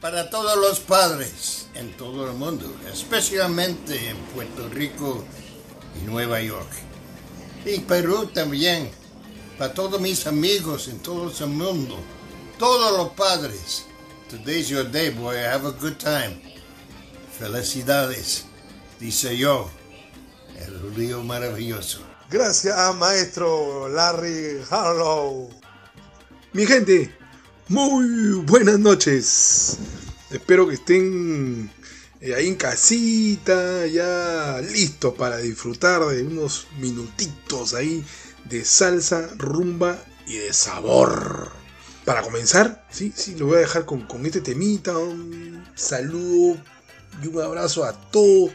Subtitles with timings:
[0.00, 5.24] Para todos los padres en todo el mundo, especialmente en Puerto Rico
[6.00, 6.70] y Nueva York.
[7.64, 8.90] Y Perú también,
[9.58, 11.98] para todos mis amigos en todo el mundo,
[12.58, 13.84] todos los padres.
[14.30, 15.36] Today's your day, boy.
[15.36, 16.40] Have a good time.
[17.38, 18.44] Felicidades,
[18.98, 19.68] dice yo,
[20.56, 22.00] el río maravilloso.
[22.30, 25.50] Gracias, maestro Larry Harlow.
[26.52, 27.12] Mi gente,
[27.70, 29.78] muy buenas noches.
[30.28, 31.70] Espero que estén
[32.20, 38.04] eh, ahí en casita, ya listos para disfrutar de unos minutitos ahí
[38.44, 41.52] de salsa, rumba y de sabor.
[42.04, 44.98] Para comenzar, sí, sí, lo voy a dejar con, con este temita.
[44.98, 46.56] Un saludo
[47.22, 48.50] y un abrazo a todos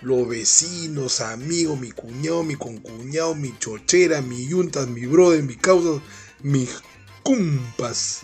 [0.00, 6.02] los vecinos, amigos, mi cuñado, mi concuñado, mi chochera, mi yuntas, mi brother, mi causa,
[6.42, 6.70] mis
[7.22, 8.22] cumpas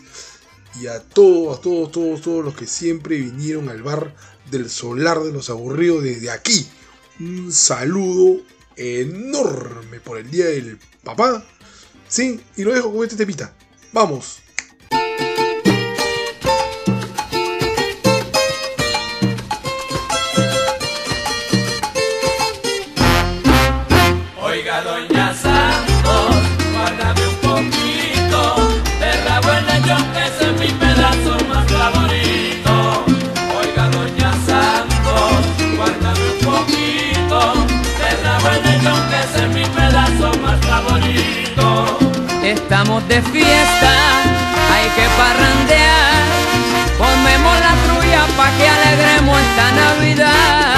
[0.79, 4.15] y a todos, a todos, todos, todos los que siempre vinieron al bar
[4.51, 6.67] del solar de los aburridos desde aquí.
[7.19, 8.41] Un saludo
[8.77, 11.45] enorme por el día del papá.
[12.09, 13.55] Sí, y lo dejo con este temita.
[13.93, 14.39] Vamos.
[42.43, 43.93] Estamos de fiesta,
[44.73, 46.21] hay que parrandear.
[46.99, 50.75] Comemos la trulla pa' que alegremos esta Navidad.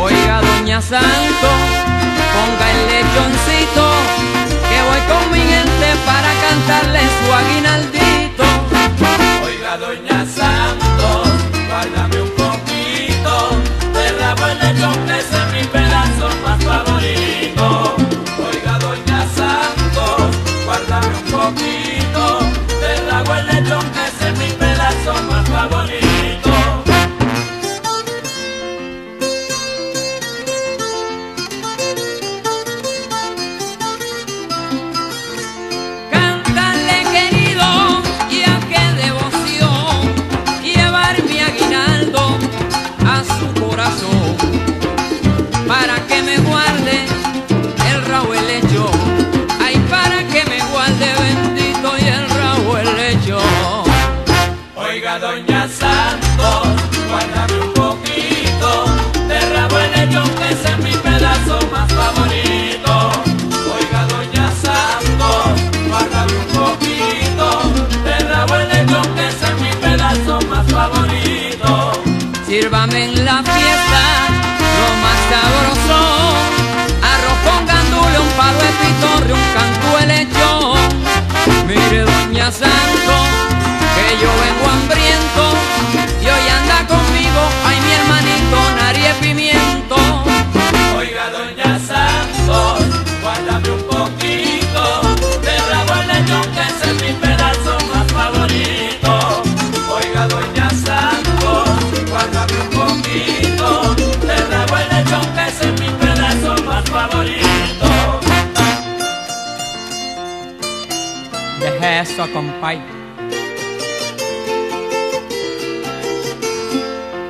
[0.00, 1.48] Oiga, doña Santo,
[2.34, 3.84] ponga el lechoncito,
[4.68, 8.44] que voy con mi gente para cantarle su aguinaldito.
[9.44, 11.28] Oiga, doña Santos,
[11.68, 12.11] guárdame
[21.32, 22.40] poquito
[22.80, 26.11] de rabo en lechón, que es mi pedazo más favorito.
[72.52, 74.31] Sírvame en la fiesta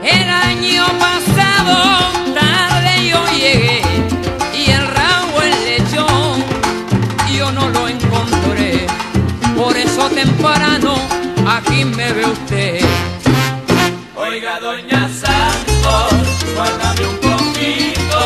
[0.03, 3.83] El año pasado tarde yo llegué
[4.55, 6.45] y el rabo el lechón
[7.37, 8.87] yo no lo encontré.
[9.57, 10.95] Por eso temprano
[11.47, 12.81] aquí me ve usted.
[14.17, 16.13] Oiga, doña Santos,
[16.55, 18.19] guárdame un poquito.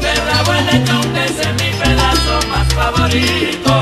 [0.00, 3.73] Te rabo el lechón, es mi pedazo más favorito.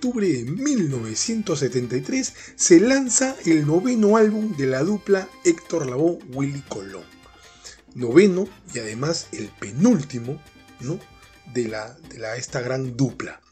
[0.00, 7.04] Octubre de 1973 se lanza el noveno álbum de la dupla Héctor Lavoe-Willy Colón.
[7.94, 10.42] Noveno y además el penúltimo
[10.80, 10.98] ¿no?
[11.52, 13.42] de, la, de la, esta gran dupla.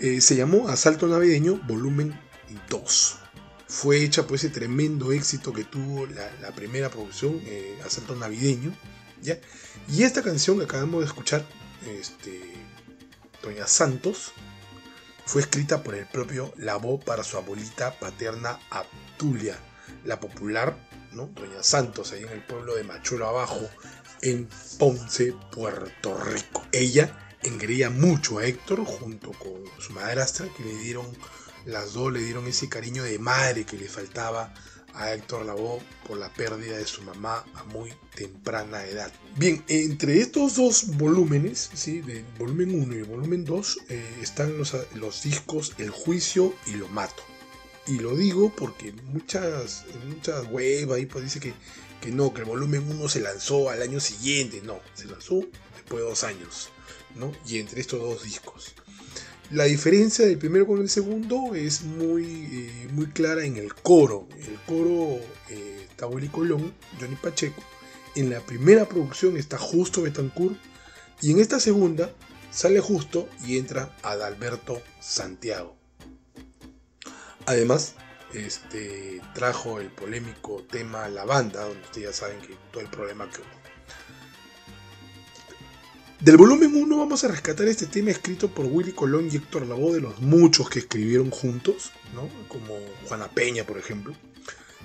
[0.00, 2.18] Eh, se llamó Asalto Navideño Volumen
[2.70, 3.18] 2
[3.68, 8.74] fue hecha por ese tremendo éxito que tuvo la, primera producción, eh, Asalto Navideño.
[9.20, 9.38] ¿ya?
[9.88, 11.44] Y esta canción que acabamos de escuchar,
[12.00, 12.40] este,
[13.42, 14.32] Doña Santos,
[15.26, 19.58] fue escrita por el propio Labo para su abuelita paterna Abdulia,
[20.04, 20.76] la popular.
[21.14, 23.70] Doña Santos, ahí en el pueblo de Machuelo Abajo,
[24.20, 24.48] en
[24.80, 26.66] Ponce, Puerto Rico.
[26.72, 31.06] Ella engreía mucho a Héctor junto con su madrastra que le dieron
[31.66, 34.52] las dos le dieron ese cariño de madre que le faltaba
[34.94, 39.12] a Héctor Lavoe por la pérdida de su mamá a muy temprana edad.
[39.36, 42.00] Bien, entre estos dos volúmenes, ¿sí?
[42.00, 46.88] de volumen 1 y volumen 2, eh, están los, los, discos El Juicio y Lo
[46.88, 47.22] Mato.
[47.86, 51.52] Y lo digo porque muchas, muchas web ahí pues dice que,
[52.00, 54.62] que no, que el volumen 1 se lanzó al año siguiente.
[54.62, 55.40] No, se lanzó
[55.74, 56.70] después de dos años.
[57.14, 57.32] ¿no?
[57.46, 58.74] Y entre estos dos discos.
[59.54, 64.26] La diferencia del primero con el segundo es muy, eh, muy clara en el coro.
[64.36, 67.62] El coro eh, está Willy Colón, Johnny Pacheco.
[68.16, 70.56] En la primera producción está Justo Betancourt.
[71.20, 72.10] Y en esta segunda
[72.50, 75.76] sale Justo y entra Adalberto Santiago.
[77.46, 77.94] Además,
[78.34, 83.30] este, trajo el polémico tema La Banda, donde ustedes ya saben que todo el problema
[83.30, 83.63] que.
[86.20, 89.94] Del volumen 1 vamos a rescatar este tema escrito por Willy Colón y Héctor Lavoe,
[89.94, 92.28] de los muchos que escribieron juntos, ¿no?
[92.48, 94.14] como Juana Peña, por ejemplo.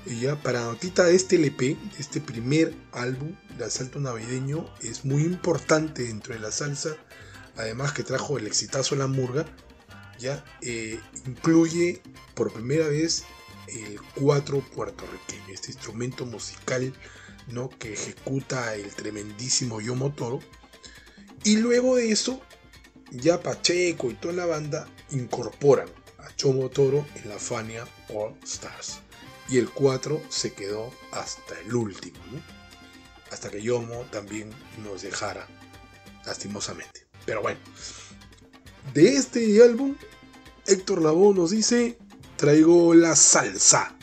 [0.05, 5.21] Y ya para notita de este LP, este primer álbum de Asalto Navideño, es muy
[5.21, 6.97] importante dentro de la salsa,
[7.55, 9.45] además que trajo el exitazo La Murga,
[10.17, 12.01] ya eh, incluye
[12.33, 13.23] por primera vez
[13.67, 16.91] el cuatro puertorriqueño, este instrumento musical
[17.47, 17.69] ¿no?
[17.69, 20.41] que ejecuta el tremendísimo Yomo Toro
[21.43, 22.41] y luego de eso,
[23.11, 28.99] ya Pacheco y toda la banda incorporan a Chomo Toro en la Fania All Stars.
[29.49, 32.41] Y el 4 se quedó hasta el último, ¿no?
[33.31, 34.51] Hasta que Yomo también
[34.83, 35.47] nos dejara,
[36.25, 37.07] lastimosamente.
[37.25, 37.59] Pero bueno,
[38.93, 39.95] de este álbum,
[40.65, 41.97] Héctor Lavoe nos dice,
[42.37, 43.95] traigo la salsa.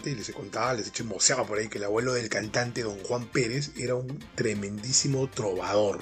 [0.00, 2.98] Cantante, les he contado, les he chismoseado por ahí, que el abuelo del cantante, don
[3.04, 6.00] Juan Pérez, era un tremendísimo trovador.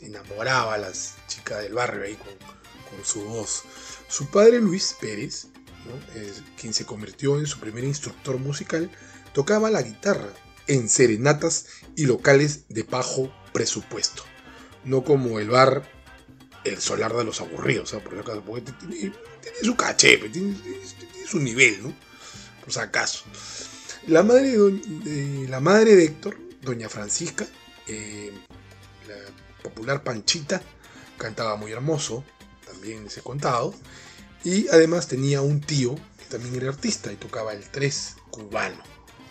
[0.00, 3.62] Enamoraba a las chicas del barrio ahí con, su voz.
[4.08, 5.46] Su padre Luis Pérez,
[6.58, 8.90] quien se convirtió en su primer instructor musical,
[9.32, 10.32] tocaba la guitarra
[10.66, 14.24] en serenatas y locales de bajo presupuesto.
[14.84, 15.88] No como el bar
[16.64, 18.04] El Solar de los Aburridos, ¿sabes?
[18.04, 20.56] porque tiene, tiene su caché, pues, tiene
[21.26, 22.09] su nivel, ¿no?
[22.60, 23.24] Por si acaso.
[24.06, 27.46] La madre de, la madre de Héctor, doña Francisca,
[27.86, 28.32] eh,
[29.06, 30.62] la popular Panchita,
[31.18, 32.24] cantaba muy hermoso,
[32.66, 33.74] también les he contado,
[34.42, 38.82] y además tenía un tío que también era artista y tocaba el tres cubano.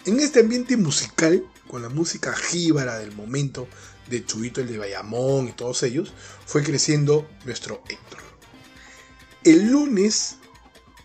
[0.06, 3.68] En este ambiente musical, con la música jíbara del momento
[4.10, 6.14] de Chubito el de Bayamón y todos ellos,
[6.46, 8.20] fue creciendo nuestro Héctor.
[9.44, 10.38] El lunes,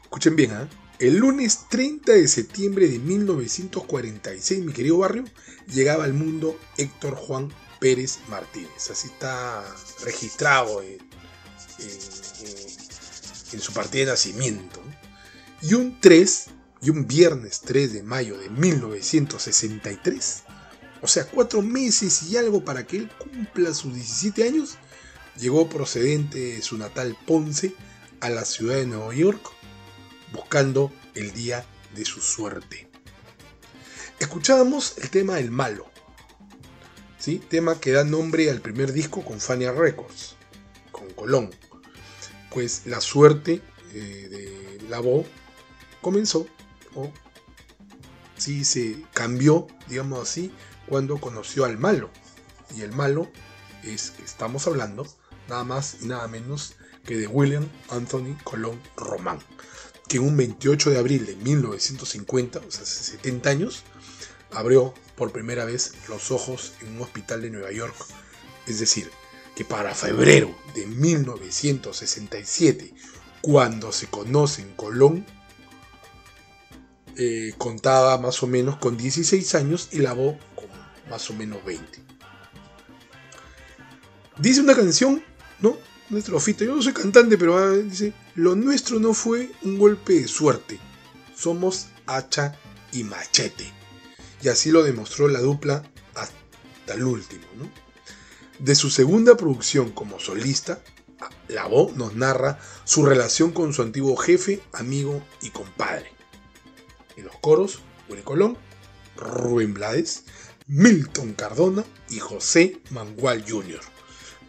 [0.03, 0.69] escuchen bien, ¿ah?
[0.99, 5.25] El lunes 30 de septiembre de 1946, mi querido barrio,
[5.73, 8.91] llegaba al mundo Héctor Juan Pérez Martínez.
[8.91, 9.65] Así está
[10.05, 10.93] registrado en,
[11.79, 12.75] en- en-
[13.53, 14.81] en su partida de nacimiento.
[15.63, 16.47] Y un 3,
[16.83, 20.43] y un viernes 3 de mayo de 1963,
[21.01, 24.77] o sea, cuatro meses y algo para que él cumpla sus 17 años,
[25.39, 27.75] llegó procedente de su natal Ponce
[28.21, 29.41] a la ciudad de Nueva York
[30.35, 31.65] buscando el día
[31.95, 32.91] de su suerte.
[34.19, 35.87] Escuchábamos el tema El Malo,
[37.19, 37.39] ¿sí?
[37.39, 40.37] tema que da nombre al primer disco con Fania Records,
[40.93, 41.51] con Colón.
[42.51, 43.63] Pues la suerte
[43.93, 45.27] eh, de la voz
[46.01, 46.47] comenzó,
[46.95, 47.11] o
[48.37, 50.53] sí se cambió, digamos así,
[50.87, 52.11] cuando conoció al malo.
[52.77, 53.31] Y el malo
[53.83, 55.07] es que estamos hablando
[55.49, 56.75] nada más y nada menos
[57.05, 59.39] que de William Anthony Colón Román,
[60.15, 63.83] que un 28 de abril de 1950, o sea, hace 70 años,
[64.53, 67.97] abrió por primera vez los ojos en un hospital de Nueva York.
[68.69, 69.11] Es decir,
[69.57, 72.95] que para febrero de 1967,
[73.41, 75.27] cuando se conoce en Colón,
[77.17, 80.69] eh, contaba más o menos con 16 años y la voz con
[81.11, 82.05] más o menos 20.
[84.39, 85.25] Dice una canción,
[85.59, 85.77] ¿no?
[86.09, 86.65] una estrofita.
[86.65, 90.81] Yo no soy cantante, pero ah, dice: Lo nuestro no fue un golpe de suerte.
[91.37, 92.59] Somos hacha
[92.93, 93.65] y machete.
[94.43, 97.45] Y así lo demostró la dupla hasta el último.
[97.57, 97.71] ¿no?
[98.59, 100.83] De su segunda producción como solista,
[101.47, 106.13] la voz nos narra su relación con su antiguo jefe, amigo y compadre.
[107.17, 108.59] En los coros, Willy Colón,
[109.17, 110.25] Rubén Blades,
[110.67, 113.94] Milton Cardona y José Mangual Jr.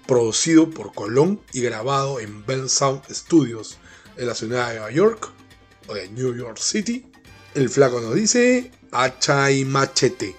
[0.07, 3.77] Producido por Colón y grabado en Bell Sound Studios
[4.17, 5.31] en la ciudad de Nueva York
[5.87, 7.05] o de New York City.
[7.53, 10.35] El flaco nos dice hacha y machete.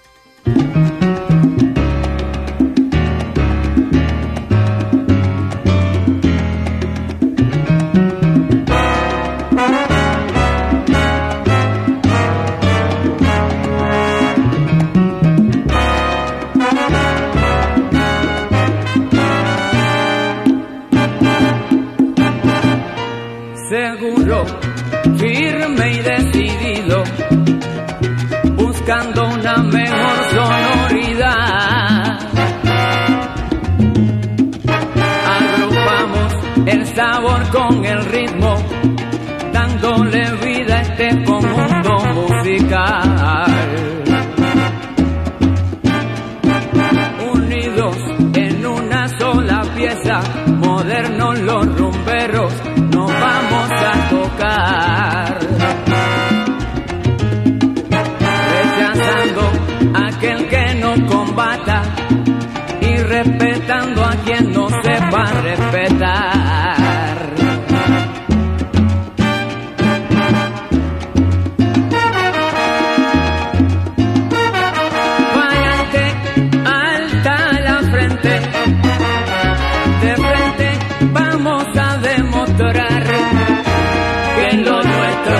[29.77, 32.19] Mejor sonoridad.
[35.37, 36.33] Agrupamos
[36.67, 38.57] el sabor con el ritmo,
[39.53, 43.16] dándole vida a este conjunto musical.
[63.17, 67.17] Respetando a quien no sepa respetar.
[75.37, 76.05] Váyate
[76.67, 78.33] alta la frente,
[80.03, 80.69] de frente
[81.13, 83.03] vamos a demostrar
[84.37, 85.39] que lo nuestro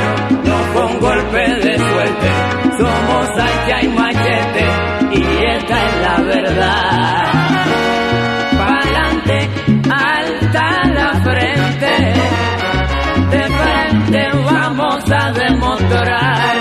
[0.49, 2.29] no fue un golpe de suerte,
[2.79, 4.65] somos hacha y machete
[5.13, 6.86] y esta es la verdad.
[15.89, 16.57] Demostrar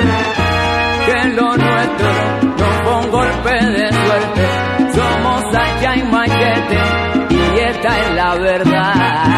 [1.05, 2.09] que lo nuestro
[2.57, 4.47] no fue un golpe de suerte,
[4.93, 6.79] somos hacha y machete
[7.29, 9.34] y esta es la verdad.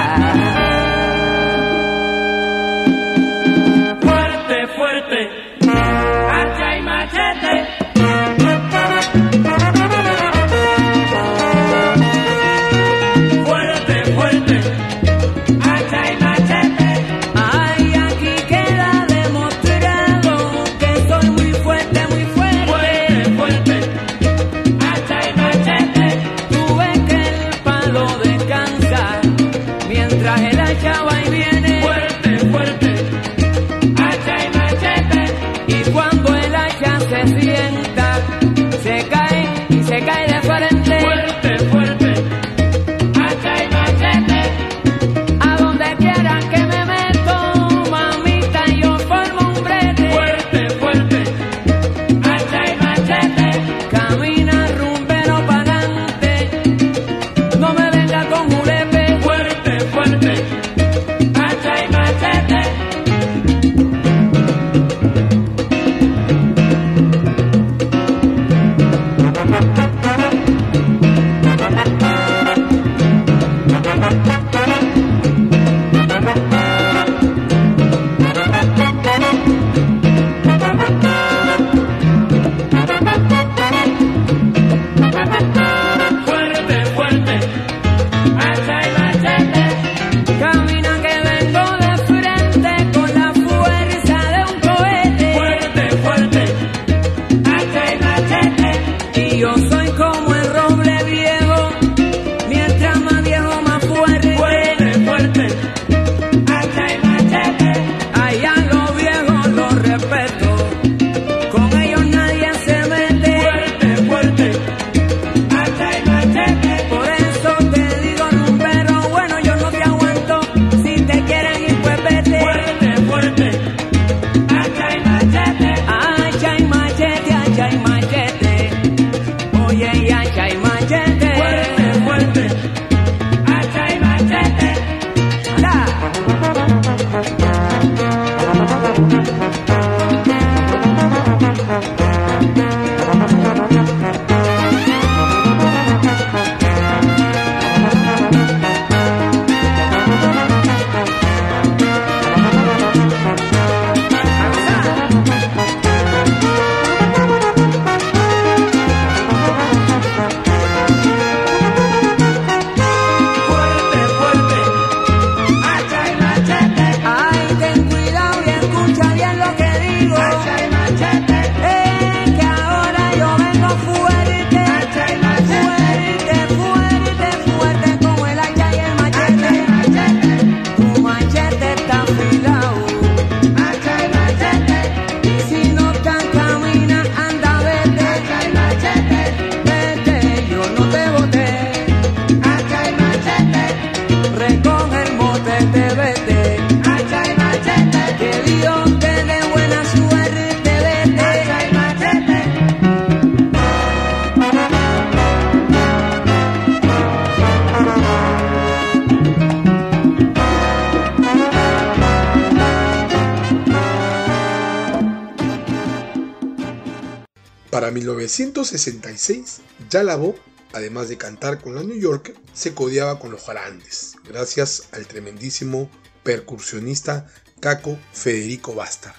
[219.28, 220.36] 1966, ya la voz,
[220.74, 225.90] además de cantar con la New Yorker, se codeaba con los grandes, gracias al tremendísimo
[226.24, 227.28] percusionista
[227.60, 229.16] Caco Federico Bastar,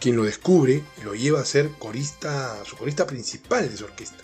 [0.00, 4.22] quien lo descubre y lo lleva a ser corista, su corista principal de su orquesta.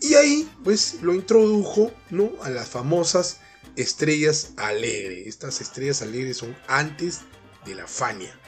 [0.00, 2.32] Y ahí, pues, lo introdujo ¿no?
[2.42, 3.38] a las famosas
[3.76, 5.26] estrellas alegres.
[5.26, 7.20] Estas estrellas alegres son antes
[7.64, 8.38] de la Fania.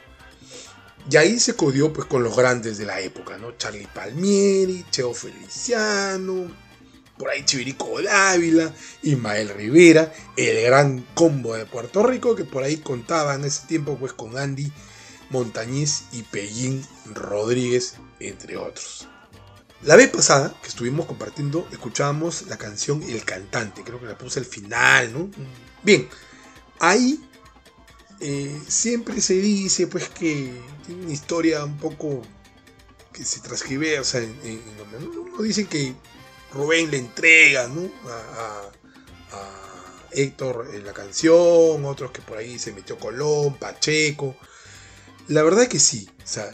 [1.08, 3.56] Y ahí se codió pues con los grandes de la época, ¿no?
[3.56, 6.50] Charlie Palmieri, Cheo Feliciano,
[7.16, 12.78] por ahí Chivirico Dávila, Ismael Rivera, el gran combo de Puerto Rico que por ahí
[12.78, 14.72] contaba en ese tiempo pues con Andy
[15.30, 19.08] Montañez y Pellín Rodríguez, entre otros.
[19.82, 24.40] La vez pasada que estuvimos compartiendo, escuchábamos la canción El Cantante, creo que la puse
[24.40, 25.30] al final, ¿no?
[25.82, 26.08] Bien,
[26.80, 27.20] ahí
[28.20, 30.52] eh, siempre se dice pues que
[30.86, 32.22] tiene una historia un poco
[33.12, 34.60] que se transgiversa en, en,
[35.36, 35.42] ¿no?
[35.42, 35.94] dicen que
[36.52, 37.90] Rubén le entrega ¿no?
[38.08, 38.70] a,
[40.12, 44.34] Héctor en la canción, otros que por ahí se metió Colón, Pacheco.
[45.28, 46.50] La verdad es que sí, o sea,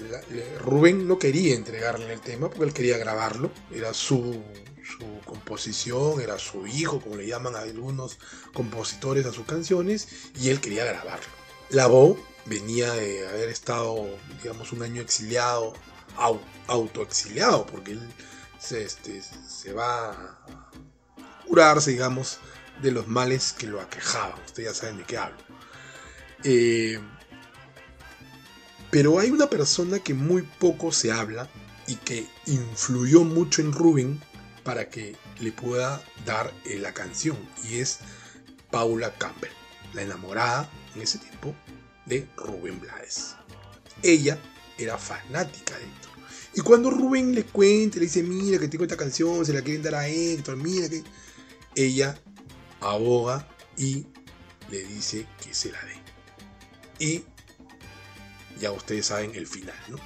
[0.58, 4.42] Rubén no quería entregarle el tema porque él quería grabarlo, era su,
[4.82, 8.18] su composición, era su hijo, como le llaman algunos
[8.52, 10.08] compositores a sus canciones,
[10.40, 11.41] y él quería grabarlo.
[11.72, 14.06] La voz venía de haber estado,
[14.42, 15.72] digamos, un año exiliado,
[16.66, 18.08] autoexiliado, porque él
[18.58, 20.70] se, este, se va a
[21.46, 22.38] curarse, digamos,
[22.82, 24.38] de los males que lo aquejaban.
[24.44, 25.38] Ustedes ya saben de qué hablo.
[26.44, 27.00] Eh,
[28.90, 31.48] pero hay una persona que muy poco se habla
[31.86, 34.22] y que influyó mucho en Rubén
[34.62, 38.00] para que le pueda dar eh, la canción, y es
[38.70, 39.50] Paula Campbell,
[39.92, 41.54] la enamorada en ese tiempo
[42.06, 43.36] de Rubén Blades.
[44.02, 44.38] Ella
[44.78, 46.12] era fanática de Héctor.
[46.54, 49.82] Y cuando Rubén le cuenta, le dice, mira que tengo esta canción, se la quieren
[49.82, 51.02] dar a Héctor, mira que...
[51.74, 52.18] Ella
[52.80, 54.06] aboga y
[54.70, 55.96] le dice que se la dé.
[56.98, 57.24] Y
[58.60, 59.96] ya ustedes saben el final, ¿no?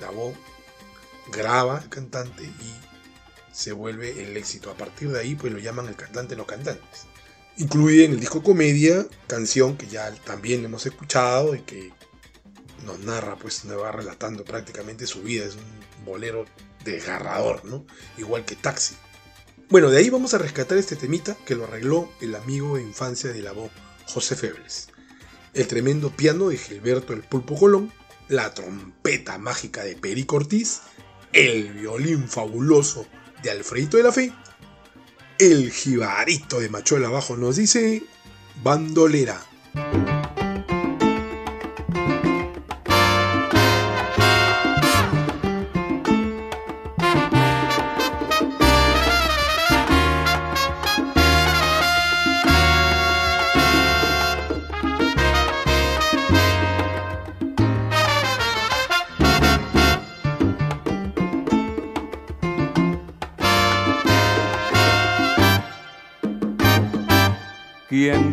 [0.00, 0.34] La voz
[1.30, 2.74] graba el cantante y
[3.52, 4.70] se vuelve el éxito.
[4.70, 7.06] A partir de ahí, pues lo llaman el cantante de los cantantes.
[7.56, 11.92] Incluye en el disco Comedia, canción que ya también hemos escuchado y que
[12.84, 15.44] nos narra, pues nos va relatando prácticamente su vida.
[15.44, 16.46] Es un bolero
[16.84, 17.86] desgarrador, ¿no?
[18.18, 18.96] Igual que Taxi.
[19.70, 23.32] Bueno, de ahí vamos a rescatar este temita que lo arregló el amigo de infancia
[23.32, 23.70] de la voz,
[24.06, 24.88] José Febles.
[25.54, 27.92] El tremendo piano de Gilberto el Pulpo Colón,
[28.28, 30.80] la trompeta mágica de Perico Ortiz,
[31.32, 33.06] el violín fabuloso
[33.44, 34.32] de Alfredito de la Fe
[35.38, 38.02] el jibarito de Machuela abajo nos dice
[38.62, 39.40] bandolera.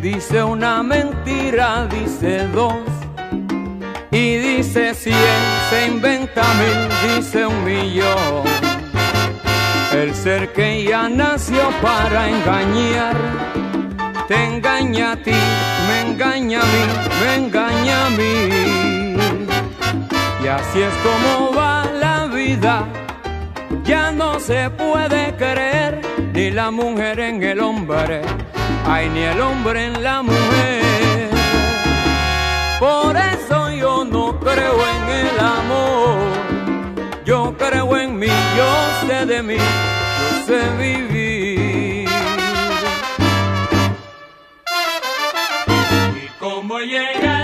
[0.02, 2.74] Dice una mentira dice dos.
[4.10, 5.16] Y dice cien,
[5.70, 8.42] se inventa mil, dice un millón.
[9.94, 13.16] El ser que ya nació para engañar,
[14.26, 15.38] te engaña a ti,
[15.86, 16.84] me engaña a mí,
[17.20, 19.16] me engaña a mí.
[20.44, 22.86] Y así es como va la vida,
[23.84, 26.00] ya no se puede creer
[26.34, 28.22] ni la mujer en el hombre
[28.86, 31.30] ay ni el hombre en la mujer.
[32.78, 36.18] Por eso yo no creo en el amor,
[37.24, 42.08] yo creo en mí, yo sé de mí, yo sé vivir.
[46.24, 47.41] Y como llegaste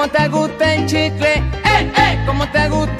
[0.00, 2.99] Como te gusta el chicle, eh, eh, como te gusta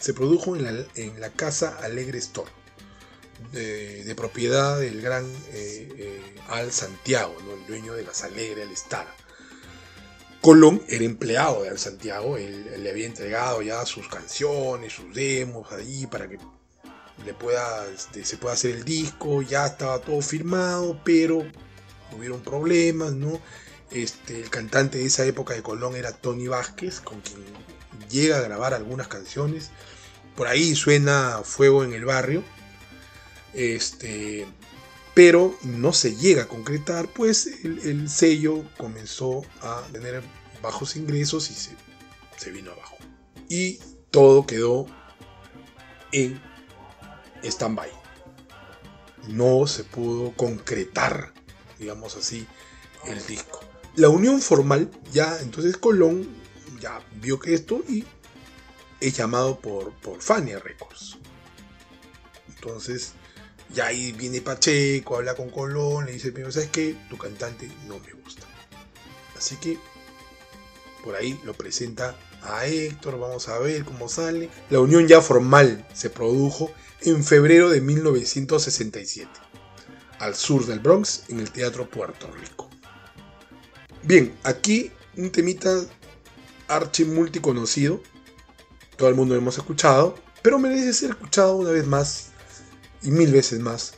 [0.00, 2.50] se produjo en la, en la casa Alegre Store,
[3.52, 7.54] de, propiedad del gran eh, eh, Al Santiago, ¿no?
[7.54, 9.06] el dueño de las Alegre Al Star.
[10.40, 15.70] Colón era empleado de Al Santiago, él, le había entregado ya sus canciones, sus demos
[15.72, 16.38] ahí para que
[17.26, 21.44] le pueda, este, se pueda hacer el disco, ya estaba todo firmado, pero
[22.16, 23.38] hubieron problemas, ¿no?
[23.90, 27.39] Este, el cantante de esa época de Colón era Tony Vázquez, con quien
[28.10, 29.70] llega a grabar algunas canciones.
[30.36, 32.42] Por ahí suena Fuego en el Barrio.
[33.54, 34.46] Este,
[35.14, 40.22] pero no se llega a concretar, pues el, el sello comenzó a tener
[40.62, 41.70] bajos ingresos y se,
[42.36, 42.96] se vino abajo.
[43.48, 43.80] Y
[44.10, 44.86] todo quedó
[46.12, 46.40] en
[47.42, 47.90] stand-by.
[49.28, 51.32] No se pudo concretar,
[51.78, 52.46] digamos así,
[53.06, 53.60] el disco.
[53.96, 56.28] La unión formal, ya entonces Colón
[56.80, 58.04] ya vio que esto y
[59.00, 61.18] es llamado por, por Fania Records.
[62.48, 63.14] Entonces,
[63.72, 66.96] ya ahí viene Pacheco, habla con Colón, le dice, pero ¿sabes qué?
[67.08, 68.46] Tu cantante no me gusta.
[69.36, 69.78] Así que,
[71.04, 74.50] por ahí lo presenta a Héctor, vamos a ver cómo sale.
[74.70, 76.72] La unión ya formal se produjo
[77.02, 79.30] en febrero de 1967,
[80.18, 82.68] al sur del Bronx, en el Teatro Puerto Rico.
[84.02, 85.84] Bien, aquí un temita
[86.70, 88.00] archi multiconocido.
[88.96, 90.14] Todo el mundo lo hemos escuchado.
[90.42, 92.28] Pero merece ser escuchado una vez más
[93.02, 93.94] y mil veces más.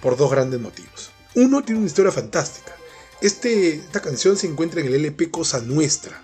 [0.00, 1.10] Por dos grandes motivos.
[1.34, 2.74] Uno tiene una historia fantástica.
[3.20, 6.22] Este, esta canción se encuentra en el LP Cosa Nuestra.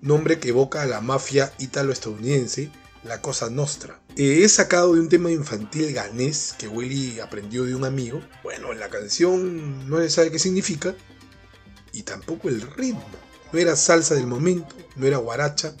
[0.00, 2.70] Nombre que evoca a la mafia ítalo-estadounidense,
[3.02, 4.00] la Cosa Nostra.
[4.16, 8.20] Eh, es sacado de un tema infantil ganés que Willy aprendió de un amigo.
[8.42, 10.94] Bueno, en la canción no se sabe qué significa,
[11.92, 13.04] y tampoco el ritmo.
[13.52, 15.74] No era salsa del momento, no era guaracha,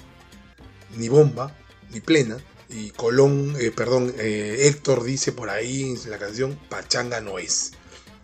[0.96, 1.54] ni bomba,
[1.90, 2.38] ni plena.
[2.70, 7.72] Y Colón, eh, perdón, eh, Héctor dice por ahí en la canción, pachanga no es.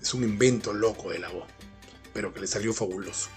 [0.00, 1.48] Es un invento loco de la voz,
[2.12, 3.28] pero que le salió fabuloso.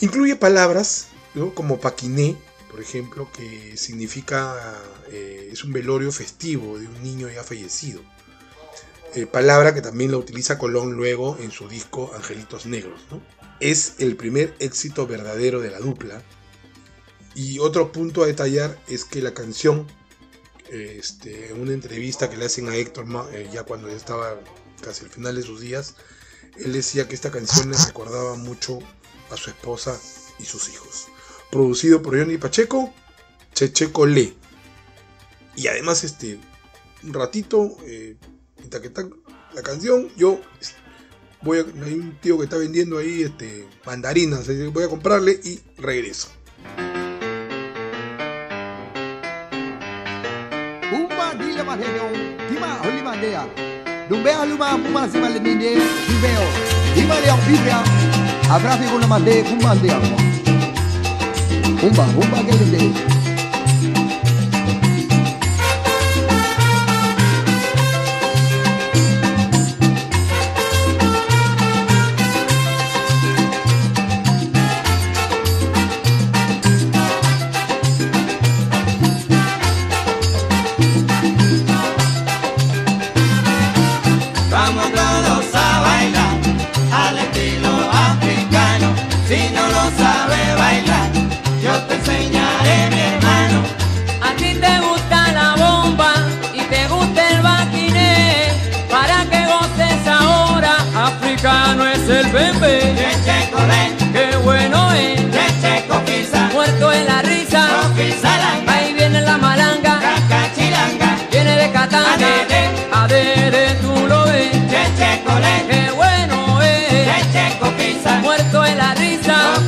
[0.00, 1.08] Incluye palabras
[1.54, 2.36] como paquiné,
[2.70, 4.78] por ejemplo, que significa,
[5.10, 8.02] eh, es un velorio festivo de un niño ya fallecido.
[9.30, 13.00] Palabra que también la utiliza Colón luego en su disco Angelitos Negros.
[13.12, 13.22] ¿no?
[13.64, 16.22] Es el primer éxito verdadero de la dupla.
[17.34, 19.86] Y otro punto a detallar es que la canción,
[20.68, 24.38] este, en una entrevista que le hacen a Héctor eh, ya cuando ya estaba
[24.82, 25.94] casi al final de sus días,
[26.58, 28.80] él decía que esta canción le recordaba mucho
[29.30, 29.98] a su esposa
[30.38, 31.06] y sus hijos.
[31.50, 32.92] Producido por Johnny Pacheco,
[33.54, 34.34] Checheco Le.
[35.56, 36.38] Y además, este,
[37.02, 38.18] un ratito, eh,
[39.54, 40.38] la canción, yo
[41.44, 45.60] voy a, hay un tío que está vendiendo ahí este, mandarinas, voy a comprarle y
[45.78, 46.28] regreso.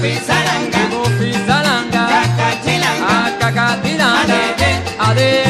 [0.06, 4.70] fizalanga, ibu fizalanga, kakatilanga, akakatilanga, ah, adete,
[5.08, 5.45] adete.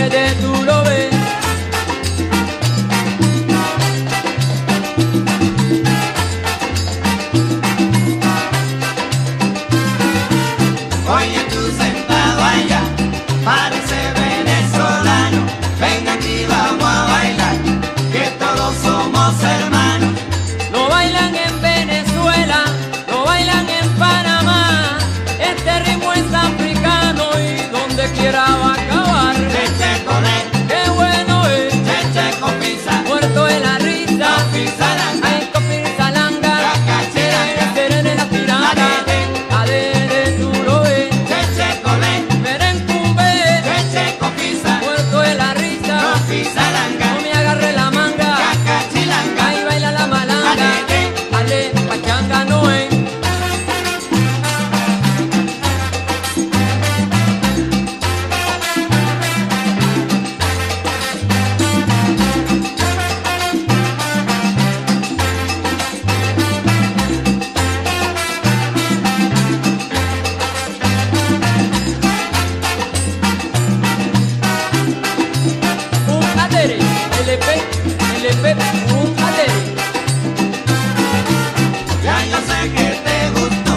[82.30, 83.74] Yo sé que te gustó,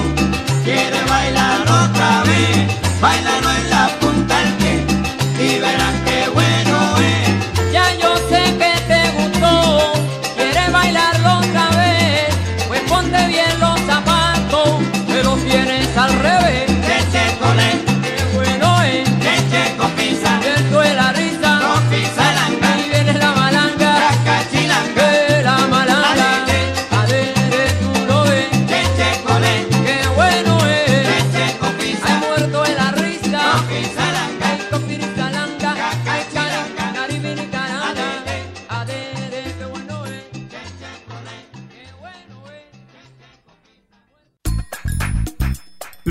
[0.64, 3.49] quieres bailar otra vez, bailalo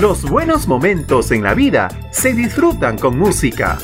[0.09, 3.77] Los buenos momentos en la vida se disfrutan con música.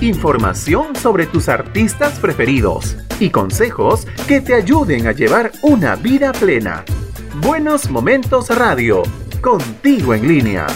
[0.00, 6.84] Información sobre tus artistas preferidos y consejos que te ayuden a llevar una vida plena.
[7.40, 9.04] Buenos Momentos Radio,
[9.40, 10.66] contigo en línea.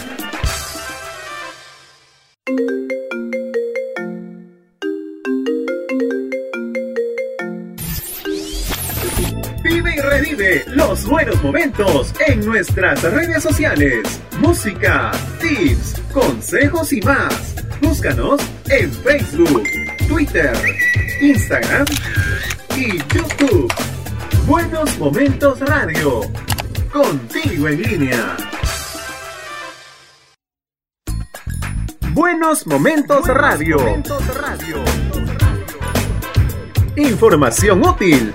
[11.46, 14.20] Momentos en nuestras redes sociales.
[14.40, 17.54] Música, tips, consejos y más.
[17.80, 19.62] Búscanos en Facebook,
[20.08, 20.56] Twitter,
[21.20, 21.86] Instagram
[22.76, 23.72] y YouTube.
[24.44, 26.22] Buenos Momentos Radio.
[26.92, 28.36] Contigo en línea.
[32.12, 33.76] Buenos Momentos Radio.
[36.96, 38.34] Información útil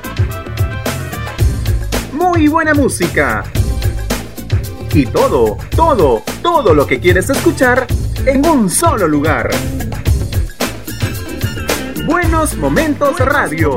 [2.21, 3.43] muy buena música.
[4.93, 7.87] Y todo, todo, todo lo que quieres escuchar
[8.27, 9.49] en un solo lugar.
[12.05, 13.75] Buenos Momentos Radio.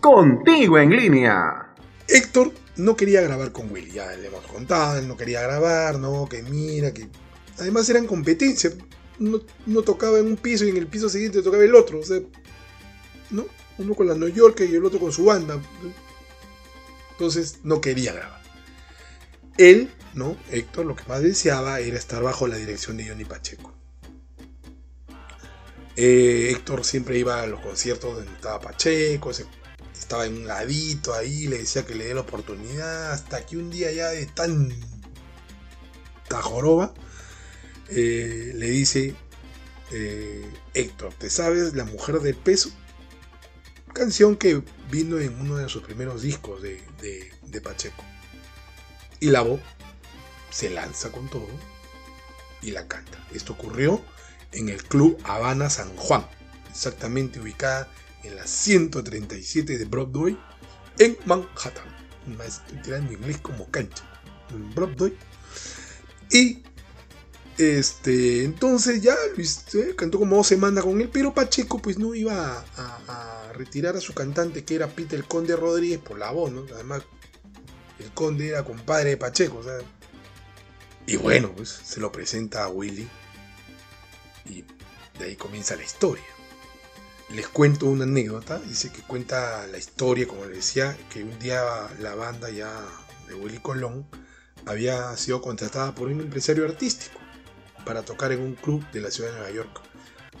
[0.00, 1.74] Contigo en línea.
[2.08, 6.26] Héctor no quería grabar con Willy, ya le hemos contado, él no quería grabar, no,
[6.26, 7.06] que mira, que...
[7.58, 8.70] Además eran competencia,
[9.20, 12.02] uno, uno tocaba en un piso y en el piso siguiente tocaba el otro, o
[12.02, 12.18] sea,
[13.32, 13.46] ¿no?
[13.78, 15.60] Uno con la New York y el otro con su banda.
[17.12, 18.42] Entonces no quería grabar.
[19.58, 20.36] Él, ¿no?
[20.50, 23.72] Héctor, lo que más deseaba era estar bajo la dirección de Johnny Pacheco.
[25.96, 29.44] Eh, Héctor siempre iba a los conciertos donde estaba Pacheco, se-
[29.98, 33.70] estaba en un ladito ahí, le decía que le dé la oportunidad, hasta que un
[33.70, 34.74] día ya de tanta
[36.40, 36.94] joroba,
[37.90, 39.14] eh, le dice,
[39.90, 42.70] eh, Héctor, ¿te sabes La Mujer del Peso?
[43.92, 48.02] Canción que vino en uno de sus primeros discos de, de- Pacheco.
[49.20, 49.60] Y la voz
[50.50, 51.46] se lanza con todo
[52.62, 53.24] y la canta.
[53.32, 54.02] Esto ocurrió
[54.52, 56.26] en el Club Habana San Juan,
[56.70, 57.88] exactamente ubicada
[58.24, 60.38] en la 137 de Broadway,
[60.98, 61.86] en Manhattan.
[62.44, 64.04] Estoy tirando inglés como cancha.
[64.50, 65.16] En Broadway.
[66.30, 66.62] Y
[67.58, 72.14] este, entonces ya Luis eh, cantó como dos semanas con él, pero Pacheco pues no
[72.14, 76.52] iba a retirar a su cantante que era Peter el Conde Rodríguez por la voz,
[76.52, 76.64] ¿no?
[76.74, 77.02] Además,
[77.98, 79.62] el Conde era compadre de Pacheco.
[81.06, 83.08] Y bueno, pues se lo presenta a Willy
[84.46, 84.64] y
[85.18, 86.24] de ahí comienza la historia.
[87.30, 91.62] Les cuento una anécdota, dice que cuenta la historia, como les decía, que un día
[92.00, 92.70] la banda ya
[93.26, 94.06] de Willy Colón
[94.66, 97.18] había sido contratada por un empresario artístico
[97.84, 99.91] para tocar en un club de la ciudad de Nueva York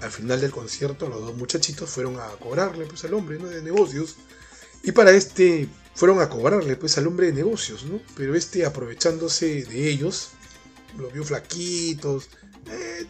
[0.02, 4.16] al final del concierto los dos muchachitos fueron a cobrarle pues al hombre de negocios.
[4.82, 8.00] Y para este fueron a cobrarle pues al hombre de negocios, ¿no?
[8.16, 10.30] Pero este aprovechándose de ellos,
[10.98, 12.28] los vio flaquitos,
[12.70, 13.06] eh,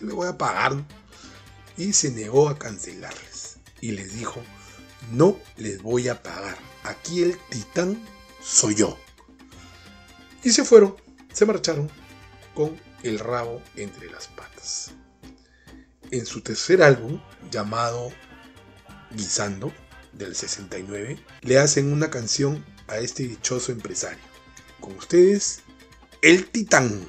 [0.00, 0.84] le voy a pagar
[1.76, 3.56] y se negó a cancelarles.
[3.80, 4.40] Y les dijo,
[5.12, 8.00] no les voy a pagar, aquí el titán
[8.42, 8.96] soy yo.
[10.42, 10.96] Y se fueron,
[11.32, 11.90] se marcharon
[12.54, 14.28] con el rabo entre las
[16.18, 18.12] en su tercer álbum, llamado
[19.10, 19.72] Guisando,
[20.12, 24.22] del 69, le hacen una canción a este dichoso empresario.
[24.80, 25.60] Con ustedes,
[26.22, 27.08] El Titán.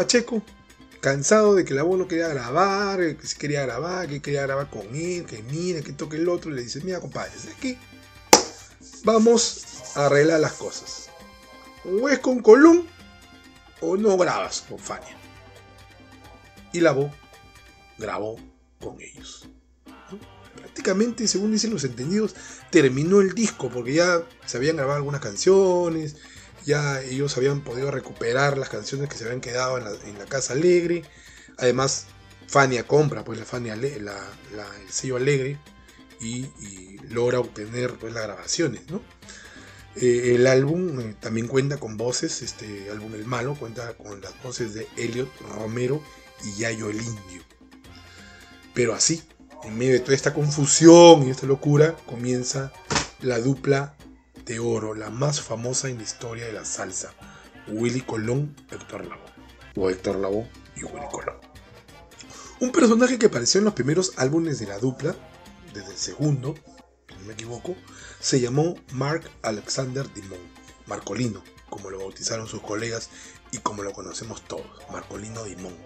[0.00, 0.42] Pacheco,
[1.02, 4.70] cansado de que la voz no quería grabar, que se quería grabar, que quería grabar
[4.70, 7.76] con él, que mire, que toque el otro, le dice, mira compadre, ¿sabes qué?
[9.04, 11.10] Vamos a arreglar las cosas.
[11.84, 12.86] O es con Colón
[13.82, 15.18] o no grabas con Fania.
[16.72, 17.12] Y la voz
[17.98, 18.38] grabó
[18.80, 19.50] con ellos.
[20.56, 22.34] Prácticamente, según dicen los entendidos,
[22.70, 26.16] terminó el disco porque ya se habían grabado algunas canciones,
[26.64, 31.04] ya ellos habían podido recuperar las canciones que se habían quedado en la, Casa Alegre.
[31.58, 32.06] Además,
[32.46, 33.90] Fania compra pues la Fania la-
[34.82, 35.58] el sello Alegre
[36.20, 39.02] y, y logra obtener pues las grabaciones, ¿no?
[39.96, 44.40] Eh, el álbum eh, también cuenta con voces, este álbum El Malo cuenta con las
[44.42, 46.00] voces de Elliot Romero
[46.44, 47.42] y Yayo el Indio.
[48.72, 49.22] Pero así,
[49.64, 52.72] en medio de toda esta confusión y esta locura, comienza
[53.20, 53.96] la dupla
[54.50, 57.14] de oro, la más famosa en la historia de la salsa.
[57.68, 59.30] Willy Colón, Héctor Lavoe.
[59.76, 61.36] O Héctor Lavoe y Willy Colón.
[62.58, 65.14] Un personaje que apareció en los primeros álbumes de la dupla,
[65.72, 66.56] desde el segundo,
[67.08, 67.76] si no me equivoco,
[68.18, 70.40] se llamó Mark Alexander Dimon,
[70.86, 73.08] Marcolino, como lo bautizaron sus colegas
[73.52, 75.76] y como lo conocemos todos, Marcolino Dimon.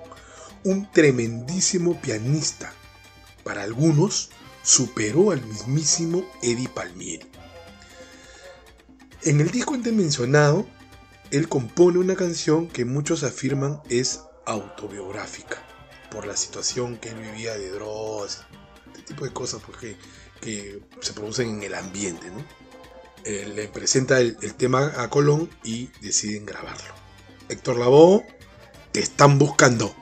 [0.65, 2.73] Un tremendísimo pianista.
[3.43, 4.31] Para algunos,
[4.63, 7.34] superó al mismísimo Eddie Palmieri.
[9.25, 10.67] En el disco antes mencionado,
[11.31, 15.63] él compone una canción que muchos afirman es autobiográfica,
[16.11, 18.45] por la situación que él vivía de drogas,
[18.89, 19.97] este tipo de cosas porque,
[20.43, 22.27] que se producen en el ambiente.
[22.31, 22.45] ¿no?
[23.25, 26.93] Eh, le presenta el, el tema a Colón y deciden grabarlo.
[27.49, 28.27] Héctor Lavoe,
[28.93, 29.97] te están buscando.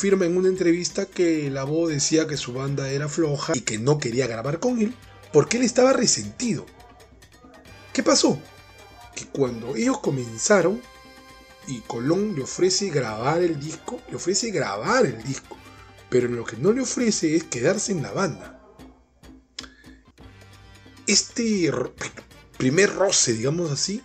[0.00, 3.76] Afirma en una entrevista que la voz decía que su banda era floja y que
[3.76, 4.94] no quería grabar con él
[5.30, 6.64] porque él estaba resentido.
[7.92, 8.40] ¿Qué pasó?
[9.14, 10.80] Que cuando ellos comenzaron
[11.66, 15.58] y Colón le ofrece grabar el disco, le ofrece grabar el disco,
[16.08, 18.58] pero lo que no le ofrece es quedarse en la banda.
[21.06, 21.70] Este
[22.56, 24.00] primer roce, digamos así,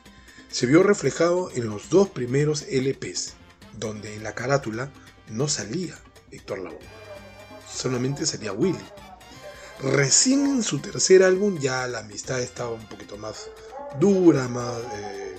[0.49, 3.35] se vio reflejado en los dos primeros LPs,
[3.79, 4.91] donde en la carátula
[5.29, 5.97] no salía
[6.31, 6.79] Héctor Lavoe,
[7.71, 8.77] solamente salía Willy.
[9.81, 13.49] Recién en su tercer álbum ya la amistad estaba un poquito más
[13.99, 15.35] dura, más, eh,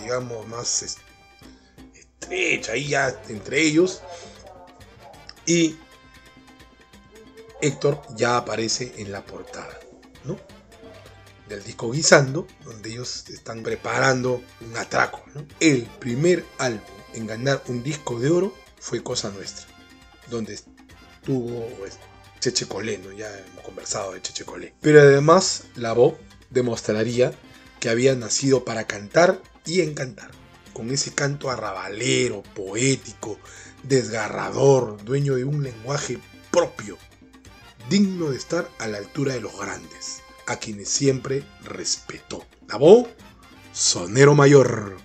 [0.00, 0.96] digamos, más
[1.94, 4.02] estrecha ahí ya entre ellos.
[5.44, 5.76] Y
[7.60, 9.78] Héctor ya aparece en la portada,
[10.24, 10.38] ¿no?
[11.48, 15.24] Del disco Guisando, donde ellos están preparando un atraco,
[15.58, 16.82] El primer álbum
[17.14, 19.66] en ganar un disco de oro fue Cosa Nuestra,
[20.30, 21.98] donde estuvo pues,
[22.40, 24.74] Cheche Colé, Ya hemos conversado de Cheche Colé.
[24.80, 26.14] Pero además, la voz
[26.50, 27.32] demostraría
[27.80, 30.30] que había nacido para cantar y encantar,
[30.72, 33.38] con ese canto arrabalero, poético,
[33.82, 36.18] desgarrador, dueño de un lenguaje
[36.50, 36.96] propio,
[37.88, 42.46] digno de estar a la altura de los grandes, a quienes siempre respetó.
[42.68, 43.08] La voz,
[43.72, 44.96] sonero mayor.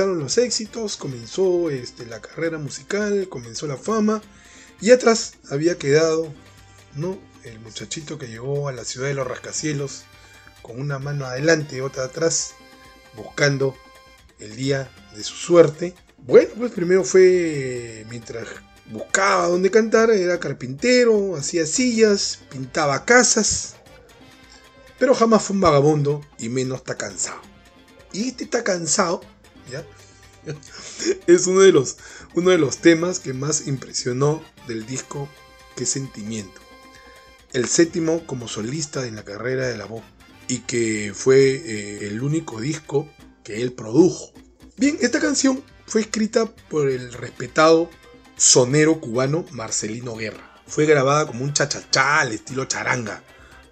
[0.00, 4.22] Comenzaron los éxitos, comenzó este, la carrera musical, comenzó la fama
[4.80, 6.32] y atrás había quedado
[6.94, 7.18] ¿no?
[7.44, 10.04] el muchachito que llegó a la ciudad de los rascacielos
[10.62, 12.54] con una mano adelante y otra atrás,
[13.14, 13.76] buscando
[14.38, 15.94] el día de su suerte.
[16.16, 18.48] Bueno, pues primero fue mientras
[18.86, 23.74] buscaba dónde cantar, era carpintero, hacía sillas, pintaba casas,
[24.98, 27.42] pero jamás fue un vagabundo y menos está cansado.
[28.14, 29.20] Y este está cansado.
[31.26, 31.96] Es uno de, los,
[32.34, 35.28] uno de los temas que más impresionó del disco
[35.76, 36.60] Qué Sentimiento.
[37.52, 40.02] El séptimo como solista en la carrera de la voz
[40.48, 43.08] y que fue eh, el único disco
[43.44, 44.32] que él produjo.
[44.76, 47.90] Bien, esta canción fue escrita por el respetado
[48.36, 50.62] sonero cubano Marcelino Guerra.
[50.66, 53.22] Fue grabada como un chachachá al estilo charanga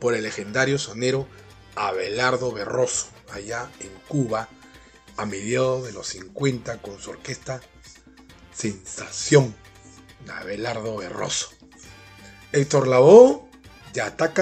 [0.01, 1.29] por el legendario sonero
[1.77, 4.49] Abelardo Berroso, allá en Cuba,
[5.19, 7.61] a mediados de los 50 con su orquesta
[8.55, 9.55] Sensación
[10.25, 11.51] de Abelardo Berroso.
[12.53, 13.43] Héctor Lavoe
[13.93, 14.33] ya está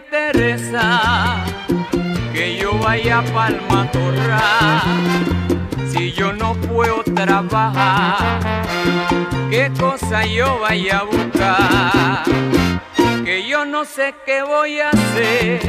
[0.00, 1.44] Teresa
[2.32, 4.82] que yo vaya pa'l matorral.
[5.90, 8.40] Si yo no puedo trabajar
[9.50, 12.22] qué cosa yo vaya a buscar
[13.24, 15.60] que yo no sé qué voy a hacer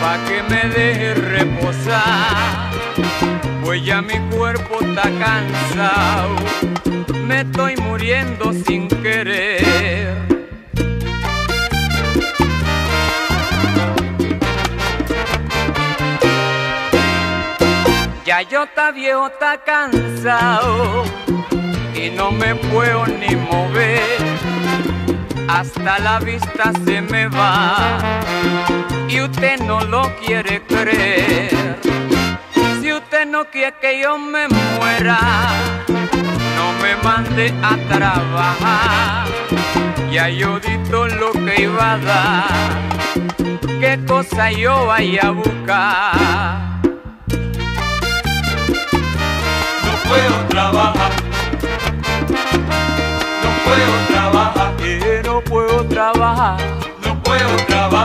[0.00, 2.70] pa' que me deje reposar.
[3.62, 6.36] Pues ya mi cuerpo está cansado
[7.28, 10.37] me estoy muriendo sin querer
[18.42, 21.04] Yo está viejo, está cansado
[21.92, 24.16] y no me puedo ni mover.
[25.48, 27.98] Hasta la vista se me va
[29.08, 31.80] y usted no lo quiere creer.
[32.80, 35.18] Si usted no quiere que yo me muera,
[36.56, 39.26] no me mande a trabajar.
[40.12, 42.46] Ya yo di todo lo que iba a dar,
[43.80, 46.67] qué cosa yo vaya a buscar.
[50.08, 51.12] Puedo trabajar.
[53.42, 54.76] No puedo trabajar.
[54.76, 56.56] Que no puedo trabajar.
[57.04, 57.97] No puedo trabajar.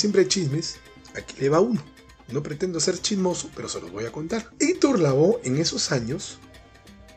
[0.00, 0.76] Siempre hay chismes.
[1.14, 1.82] Aquí le va uno.
[2.28, 4.50] No pretendo ser chismoso, pero se los voy a contar.
[4.58, 6.38] Héctor Lavoe en esos años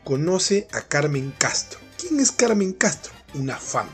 [0.04, 1.78] conoce a Carmen Castro.
[1.98, 3.12] ¿Quién es Carmen Castro?
[3.34, 3.88] Una fan.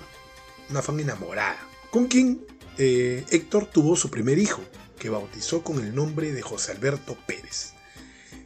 [0.70, 1.58] Una fan enamorada.
[1.90, 2.44] Con quien
[2.78, 4.62] eh, Héctor tuvo su primer hijo,
[4.98, 7.72] que bautizó con el nombre de José Alberto Pérez,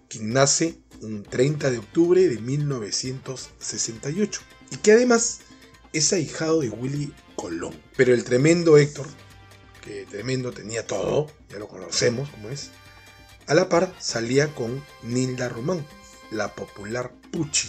[0.08, 4.40] quien nace un 30 de octubre de 1968
[4.70, 5.40] y que además
[5.92, 7.74] es ahijado de Willy Colón.
[7.96, 9.06] Pero el tremendo Héctor,
[10.24, 12.70] tremendo tenía todo, ya lo conocemos como es,
[13.46, 15.86] a la par salía con Nilda Román,
[16.30, 17.68] la popular Pucci,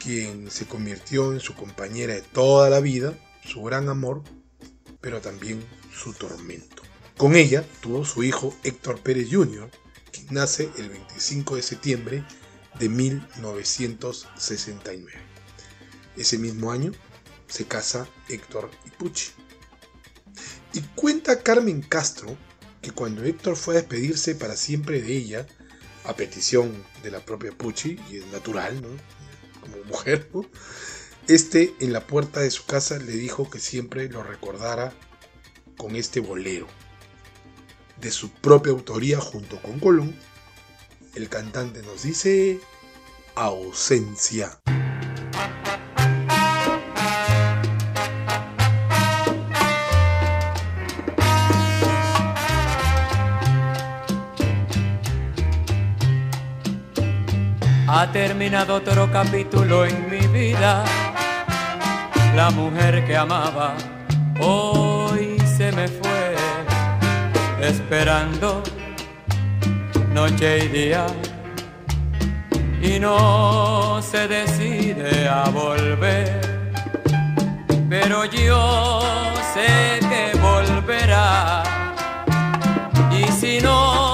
[0.00, 4.24] quien se convirtió en su compañera de toda la vida, su gran amor,
[5.00, 5.64] pero también
[5.94, 6.82] su tormento.
[7.16, 9.70] Con ella tuvo su hijo Héctor Pérez Jr.,
[10.10, 12.24] quien nace el 25 de septiembre
[12.80, 15.12] de 1969.
[16.16, 16.90] Ese mismo año
[17.46, 19.30] se casa Héctor y Pucci.
[20.72, 22.36] Y cuenta Carmen Castro
[22.82, 25.46] que cuando Héctor fue a despedirse para siempre de ella,
[26.04, 26.72] a petición
[27.02, 28.88] de la propia Pucci, y es natural, ¿no?
[29.60, 30.44] Como mujer, ¿no?
[31.26, 34.94] Este en la puerta de su casa le dijo que siempre lo recordara
[35.76, 36.66] con este bolero.
[38.00, 40.16] De su propia autoría junto con Colón,
[41.14, 42.60] el cantante nos dice
[43.34, 44.58] ausencia.
[58.00, 60.84] Ha terminado otro capítulo en mi vida.
[62.36, 63.74] La mujer que amaba
[64.38, 66.36] hoy se me fue,
[67.60, 68.62] esperando
[70.14, 71.06] noche y día.
[72.80, 76.40] Y no se decide a volver.
[77.90, 79.00] Pero yo
[79.54, 81.64] sé que volverá.
[83.10, 84.07] Y si no,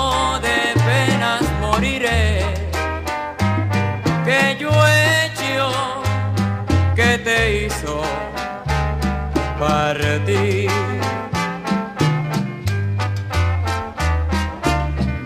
[9.58, 10.70] partir.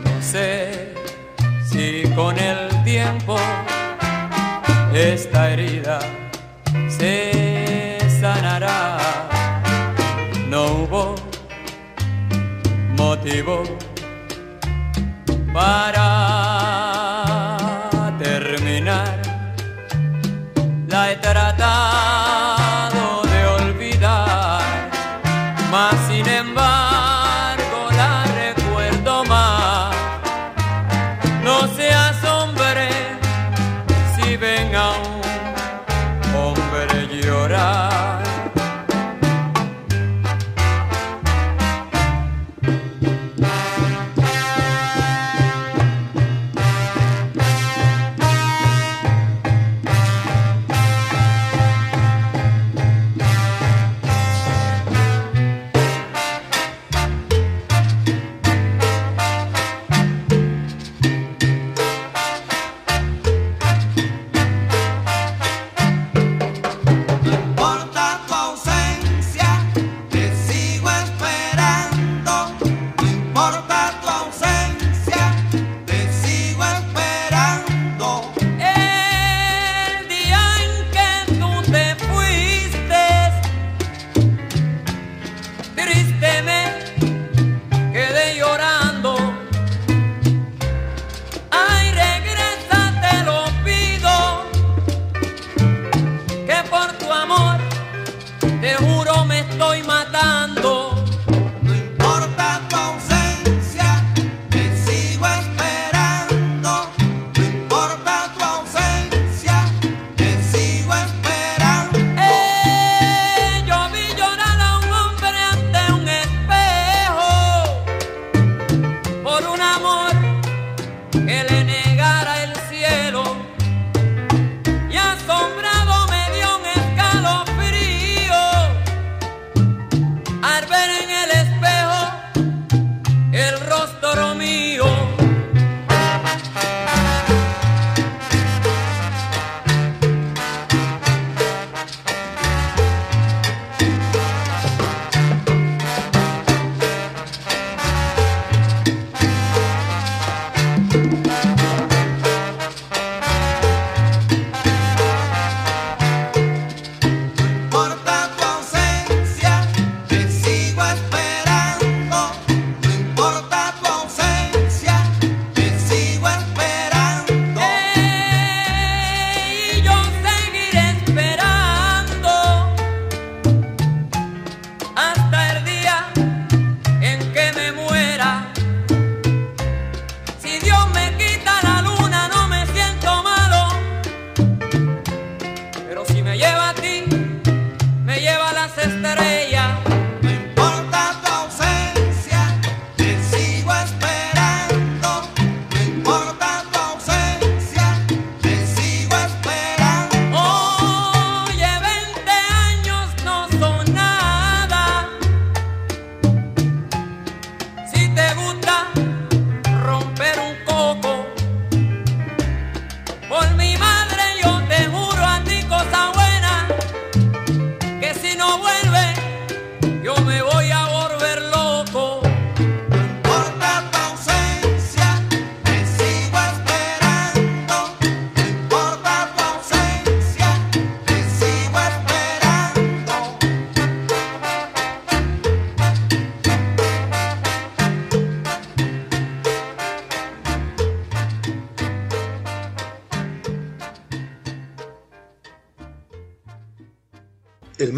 [0.04, 0.94] No sé
[1.70, 3.36] si con el tiempo
[4.94, 5.98] esta herida
[6.88, 8.98] se sanará.
[10.48, 11.14] No hubo
[12.96, 13.62] motivo
[15.52, 16.37] para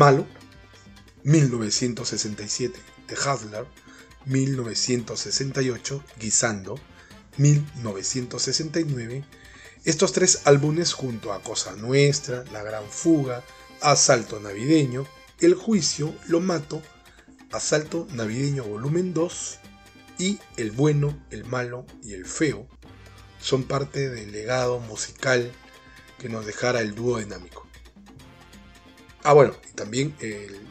[0.01, 0.27] malo,
[1.25, 3.67] 1967, The Hustler,
[4.25, 6.81] 1968, Guisando,
[7.37, 9.27] 1969.
[9.85, 13.45] Estos tres álbumes junto a Cosa Nuestra, La Gran Fuga,
[13.83, 15.07] Asalto Navideño,
[15.39, 16.81] El Juicio, Lo Mato,
[17.53, 19.59] Asalto Navideño Volumen 2
[20.19, 22.67] y El Bueno, El Malo y El Feo
[23.39, 25.53] son parte del legado musical
[26.19, 27.70] que nos dejara el dúo dinámico.
[29.23, 30.67] Ah, bueno, y también el,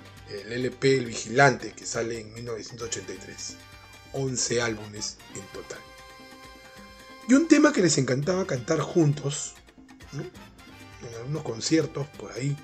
[0.52, 3.56] LP El Vigilante que sale en 1983.
[4.14, 5.80] 11 álbumes en total.
[7.28, 9.54] Y un tema que les encantaba cantar juntos,
[10.14, 12.58] en algunos conciertos por ahí,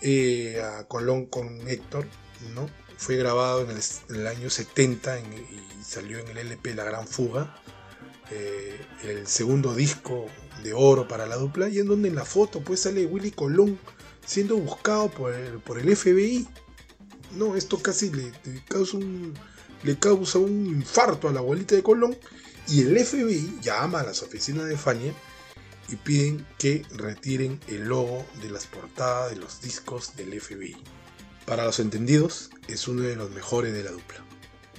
[0.00, 2.06] eh, a Colón con Héctor,
[2.54, 2.70] ¿no?
[2.96, 3.76] fue grabado en
[4.14, 7.56] el, año 70 en- y salió en el LP La Gran Fuga,
[8.30, 10.26] eh, el segundo disco
[10.62, 13.78] de oro para la dupla, y en donde en la foto pues sale Willy Colón
[14.30, 16.46] siendo buscado por el, FBI.
[17.32, 19.34] No, esto casi le, le causa un,
[19.82, 22.16] le causa un infarto a la abuelita de Colón,
[22.68, 25.12] y el FBI llama a las oficinas de Fania
[25.88, 30.76] y piden que retiren el logo de las portadas de los discos del FBI.
[31.44, 34.24] Para los entendidos, es uno de los mejores de la dupla.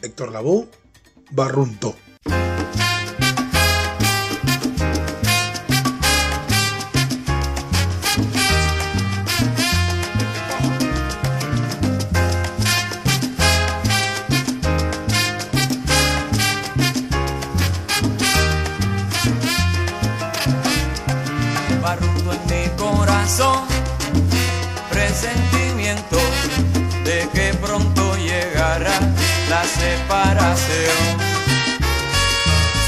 [0.01, 0.69] Héctor Lavoe,
[1.31, 1.97] Barrunto.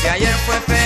[0.01, 0.82] Si ayer fue felicidad,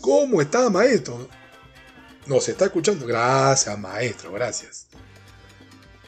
[0.00, 1.28] ¿cómo está, maestro?
[2.26, 3.06] Nos está escuchando.
[3.06, 4.86] Gracias, maestro, gracias.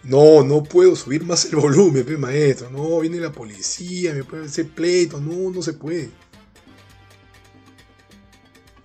[0.02, 2.70] No, no puedo subir más el volumen, maestro.
[2.70, 5.20] No, viene la policía, me puede hacer pleito.
[5.20, 6.10] No, no se puede.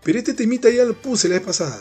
[0.03, 1.79] Pero este temita ya lo puse la vez pasada.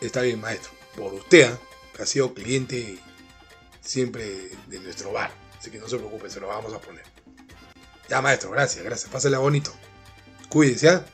[0.00, 0.72] Está bien, maestro.
[0.96, 1.58] Por usted, ¿ah?
[1.94, 2.98] que ha sido cliente
[3.80, 5.30] siempre de nuestro bar.
[5.58, 7.04] Así que no se preocupe, se lo vamos a poner.
[8.08, 9.10] Ya, maestro, gracias, gracias.
[9.10, 9.72] Pásela bonito.
[10.56, 11.04] Cuídese, ¿ah?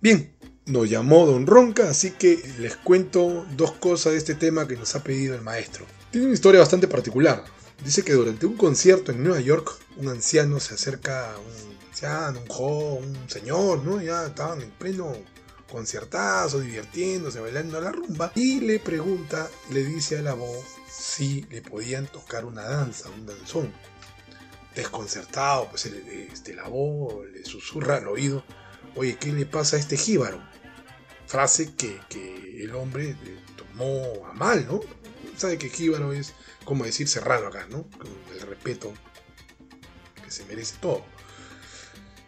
[0.00, 0.36] Bien,
[0.66, 4.96] nos llamó Don Ronca, así que les cuento dos cosas de este tema que nos
[4.96, 5.86] ha pedido el maestro.
[6.10, 7.44] Tiene una historia bastante particular.
[7.84, 12.40] Dice que durante un concierto en Nueva York, un anciano se acerca a un anciano,
[12.40, 14.02] un joven, un señor, ¿no?
[14.02, 15.12] Ya estaban en pleno
[15.70, 21.62] conciertazo, divirtiéndose, bailando la rumba, y le pregunta, le dice a la voz si le
[21.62, 23.72] podían tocar una danza, un danzón.
[24.74, 28.44] Desconcertado, pues este, la voz le susurra al oído,
[28.96, 30.42] oye, ¿qué le pasa a este jíbaro?
[31.26, 34.80] Frase que, que el hombre eh, tomó a mal, ¿no?
[35.36, 36.34] Sabe que jíbaro es
[36.64, 37.84] como decir serrano acá, ¿no?
[37.98, 38.92] Con el respeto
[40.22, 41.04] que se merece todo.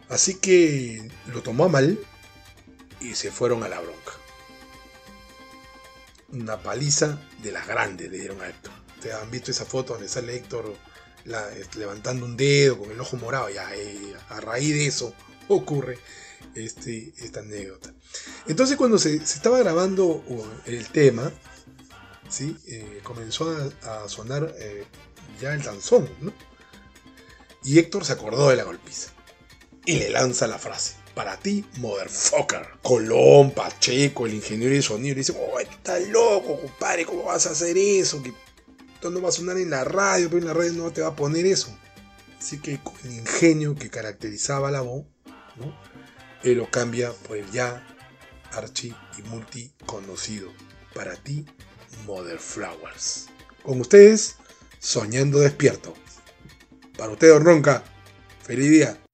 [0.09, 1.99] Así que lo tomó a mal
[3.01, 4.13] y se fueron a la bronca.
[6.29, 8.73] Una paliza de las grandes le dieron a Héctor.
[8.95, 10.75] Ustedes han visto esa foto donde sale Héctor
[11.75, 13.49] levantando un dedo con el ojo morado.
[13.49, 15.13] Ya, eh, a raíz de eso
[15.47, 15.99] ocurre
[16.55, 17.93] este, esta anécdota.
[18.47, 20.23] Entonces cuando se, se estaba grabando
[20.65, 21.31] el tema,
[22.29, 22.57] ¿sí?
[22.67, 23.49] Eh, comenzó
[23.83, 24.85] a, a sonar eh,
[25.39, 26.33] ya el danzón, ¿no?
[27.63, 29.11] Y Héctor se acordó de la golpiza.
[29.85, 30.95] Y le lanza la frase.
[31.13, 32.67] Para ti, motherfucker.
[32.81, 37.51] Colón, Pacheco, el ingeniero de sonido, le dice, oh, estás loco, compadre, ¿cómo vas a
[37.51, 38.21] hacer eso?
[38.21, 38.33] Que
[38.97, 41.09] esto no va a sonar en la radio, pero en la radio no te va
[41.09, 41.69] a poner eso.
[42.39, 45.05] Así que con el ingenio que caracterizaba la voz.
[46.41, 47.85] Él lo cambia por el ya
[48.53, 50.51] archi y multi conocido.
[50.95, 51.45] Para ti,
[52.07, 53.27] Mother Flowers.
[53.61, 54.37] Con ustedes,
[54.79, 55.93] Soñando Despierto.
[56.97, 57.83] Para usted, Don Ronca,
[58.41, 59.06] feliz día.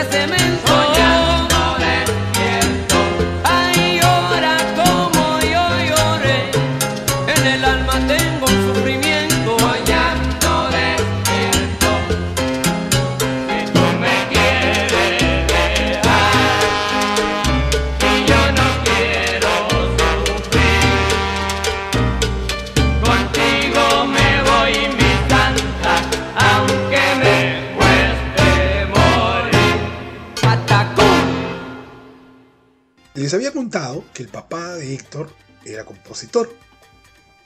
[0.00, 0.69] de cemento.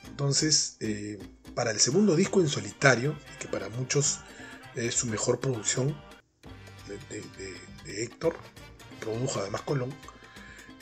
[0.07, 1.19] Entonces, eh,
[1.55, 4.20] para el segundo disco en solitario, que para muchos
[4.74, 5.97] es su mejor producción
[7.09, 8.36] de, Héctor,
[9.01, 9.95] produjo además Colón,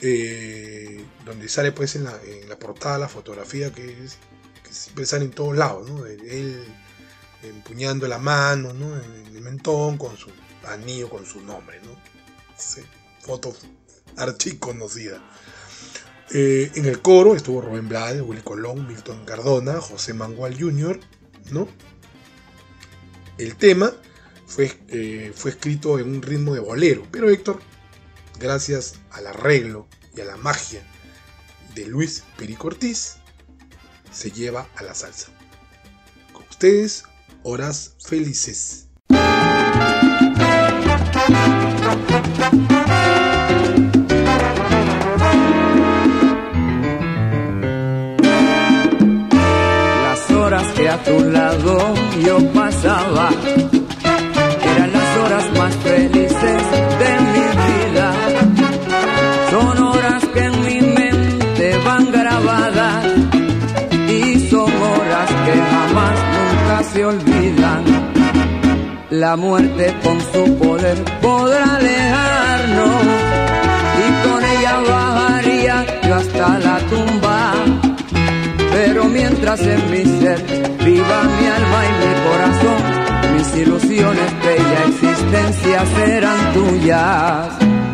[0.01, 3.97] eh, donde sale pues en la, portada la fotografía que,
[4.71, 6.07] siempre sale en todos lados, ¿no?
[6.07, 6.65] Él
[7.43, 8.97] empuñando la mano, ¿no?
[8.97, 10.31] En el mentón con su
[10.67, 11.97] anillo con su nombre, ¿no?
[12.57, 12.83] Sí,
[13.21, 13.55] foto
[14.17, 15.21] archiconocida.
[16.35, 20.99] Eh, en el coro estuvo Rubén Blades, Willy Colón, Milton Cardona, José Mangual Jr.,
[21.51, 21.69] ¿no?
[23.37, 23.93] El tema
[24.47, 27.61] fue, eh, fue escrito en un ritmo de bolero, pero Héctor,
[28.39, 29.87] gracias al arreglo
[30.17, 30.83] y a la magia
[31.75, 33.17] de Luis Perico Ortiz,
[34.11, 35.29] se lleva a la salsa.
[36.33, 37.05] Con ustedes,
[37.43, 38.89] Horas Felices.
[51.05, 53.31] Tu lado yo pasaba
[54.75, 56.63] eran las horas más felices
[57.03, 58.13] de mi vida.
[59.51, 63.07] Son horas que en mi mente van grabadas
[64.09, 67.83] y son horas que jamás nunca se olvidan.
[69.11, 73.03] La muerte con su poder podrá alejarnos
[74.05, 76.79] y con ella bajaría yo hasta la
[79.13, 80.39] mientras en mi ser
[80.85, 87.92] viva mi alma y mi corazón, mis ilusiones, bella existencia serán tuyas.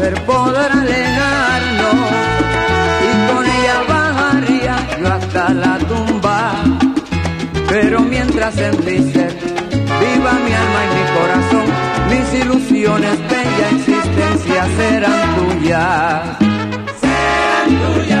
[0.00, 1.94] Poder podrá alejarnos
[3.06, 6.54] y con ella bajaría yo hasta la tumba.
[7.68, 9.32] Pero mientras en mi ser
[10.00, 11.66] viva mi alma y mi corazón,
[12.10, 16.22] mis ilusiones, bella existencia serán tuyas.
[17.00, 18.19] Serán tuyas.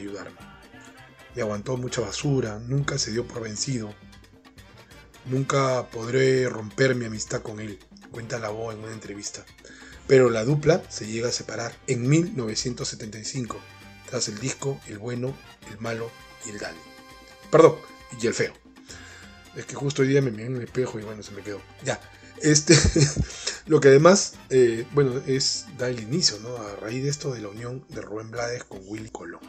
[0.00, 0.38] Ayudarme.
[1.34, 3.94] Me aguantó mucha basura, nunca se dio por vencido.
[5.26, 7.78] Nunca podré romper mi amistad con él,
[8.10, 9.44] cuenta la voz en una entrevista.
[10.06, 13.60] Pero la dupla se llega a separar en 1975,
[14.08, 15.36] tras el disco El bueno,
[15.70, 16.10] el malo
[16.44, 16.78] y el Dani.
[17.50, 17.76] Perdón,
[18.20, 18.52] y el feo.
[19.54, 21.60] Es que justo hoy día me miré en el espejo y bueno, se me quedó.
[21.84, 22.00] Ya.
[22.42, 22.76] Este,
[23.66, 26.56] lo que además, eh, bueno, es el inicio, ¿no?
[26.56, 29.40] A raíz de esto de la unión de Rubén Blades con Willy Colón.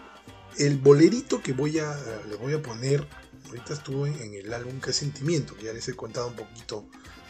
[0.58, 1.95] El bolerito que voy a,
[2.30, 3.08] le voy a poner,
[3.48, 6.88] ahorita estuvo en, en el álbum Que Sentimiento, que ya les he contado un poquito,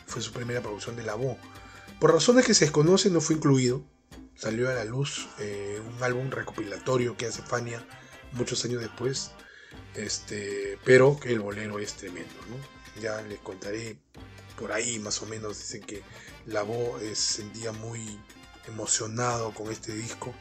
[0.07, 1.37] fue su primera producción de la voz.
[1.99, 3.83] Por razones que se desconocen no fue incluido,
[4.35, 7.85] salió a la luz eh, un álbum recopilatorio que hace Fania
[8.33, 9.31] muchos años después,
[9.95, 13.01] este, pero que el bolero es tremendo, ¿no?
[13.01, 13.97] Ya les contaré
[14.57, 16.01] por ahí más o menos, dicen que
[16.45, 18.19] la voz se sentía muy
[18.67, 20.33] emocionado con este disco,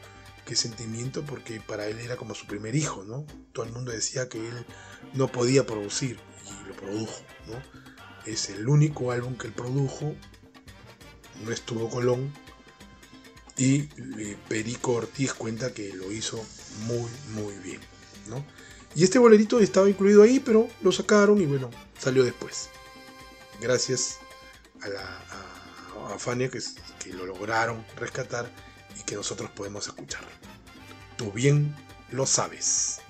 [0.45, 3.25] qué sentimiento, porque para él era como su primer hijo, ¿no?
[3.53, 4.65] Todo el mundo decía que él
[5.13, 7.61] no podía producir y lo produjo, ¿no?
[8.25, 10.15] Es el único álbum que él produjo,
[11.43, 12.31] no estuvo Colón,
[13.57, 13.83] y
[14.49, 16.43] Perico Ortiz cuenta que lo hizo
[16.85, 17.79] muy, muy bien,
[18.27, 18.43] ¿no?
[18.95, 22.69] Y este bolerito estaba incluido ahí, pero lo sacaron y bueno, salió después.
[23.61, 24.17] Gracias
[24.81, 26.59] a, la, a Fania que,
[27.01, 28.49] que lo lograron rescatar
[28.99, 30.23] y que nosotros podemos escuchar.
[31.17, 31.75] Tú bien
[32.11, 33.01] lo sabes.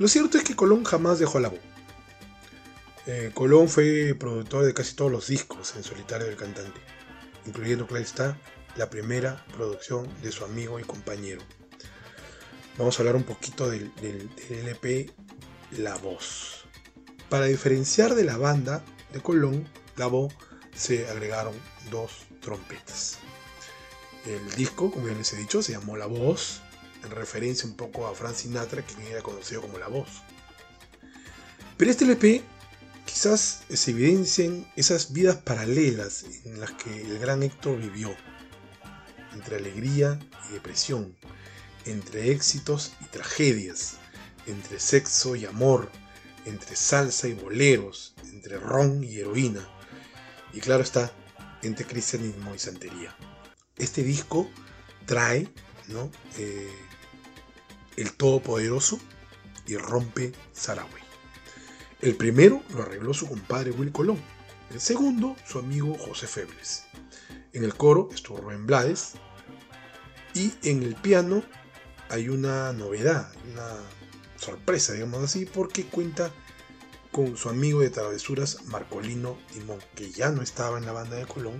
[0.00, 1.60] Lo cierto es que Colón jamás dejó la voz.
[3.06, 6.80] Eh, Colón fue productor de casi todos los discos en solitario del cantante,
[7.46, 8.36] incluyendo, claro está,
[8.76, 11.40] la primera producción de su amigo y compañero.
[12.78, 15.12] Vamos a hablar un poquito del, del- del LP
[15.78, 16.64] La Voz.
[17.28, 20.32] Para diferenciar de la banda de Colón, La Voz
[20.74, 21.54] se agregaron
[21.90, 22.10] dos
[22.40, 23.18] trompetas.
[24.26, 26.60] El disco, como ya les he dicho, se llamó La Voz,
[27.04, 30.08] en referencia un poco a Frank Sinatra, quien era conocido como La Voz.
[31.76, 32.42] Pero este LP
[33.06, 38.14] quizás se evidencien esas vidas paralelas en las que el gran Héctor vivió,
[39.32, 40.18] entre alegría
[40.48, 41.16] y depresión,
[41.86, 43.96] entre éxitos y tragedias,
[44.46, 45.90] entre sexo y amor,
[46.44, 49.66] entre salsa y boleros, entre ron y heroína,
[50.52, 51.12] y claro está,
[51.62, 53.16] entre cristianismo y santería.
[53.76, 54.50] Este disco
[55.06, 55.48] trae
[55.90, 56.10] ¿no?
[56.38, 56.70] Eh,
[58.00, 58.98] el Todopoderoso
[59.66, 61.02] y Rompe Saragüey.
[62.00, 64.18] El primero lo arregló su compadre Will Colón,
[64.70, 66.84] el segundo su amigo José Febles.
[67.52, 69.12] En el coro estuvo Rubén Blades
[70.32, 71.42] y en el piano
[72.08, 73.68] hay una novedad, una
[74.36, 76.32] sorpresa, digamos así, porque cuenta
[77.12, 81.26] con su amigo de travesuras Marcolino Timón, que ya no estaba en la banda de
[81.26, 81.58] Colón,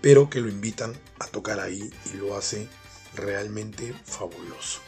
[0.00, 2.68] pero que lo invitan a tocar ahí y lo hace
[3.16, 4.80] realmente fabuloso.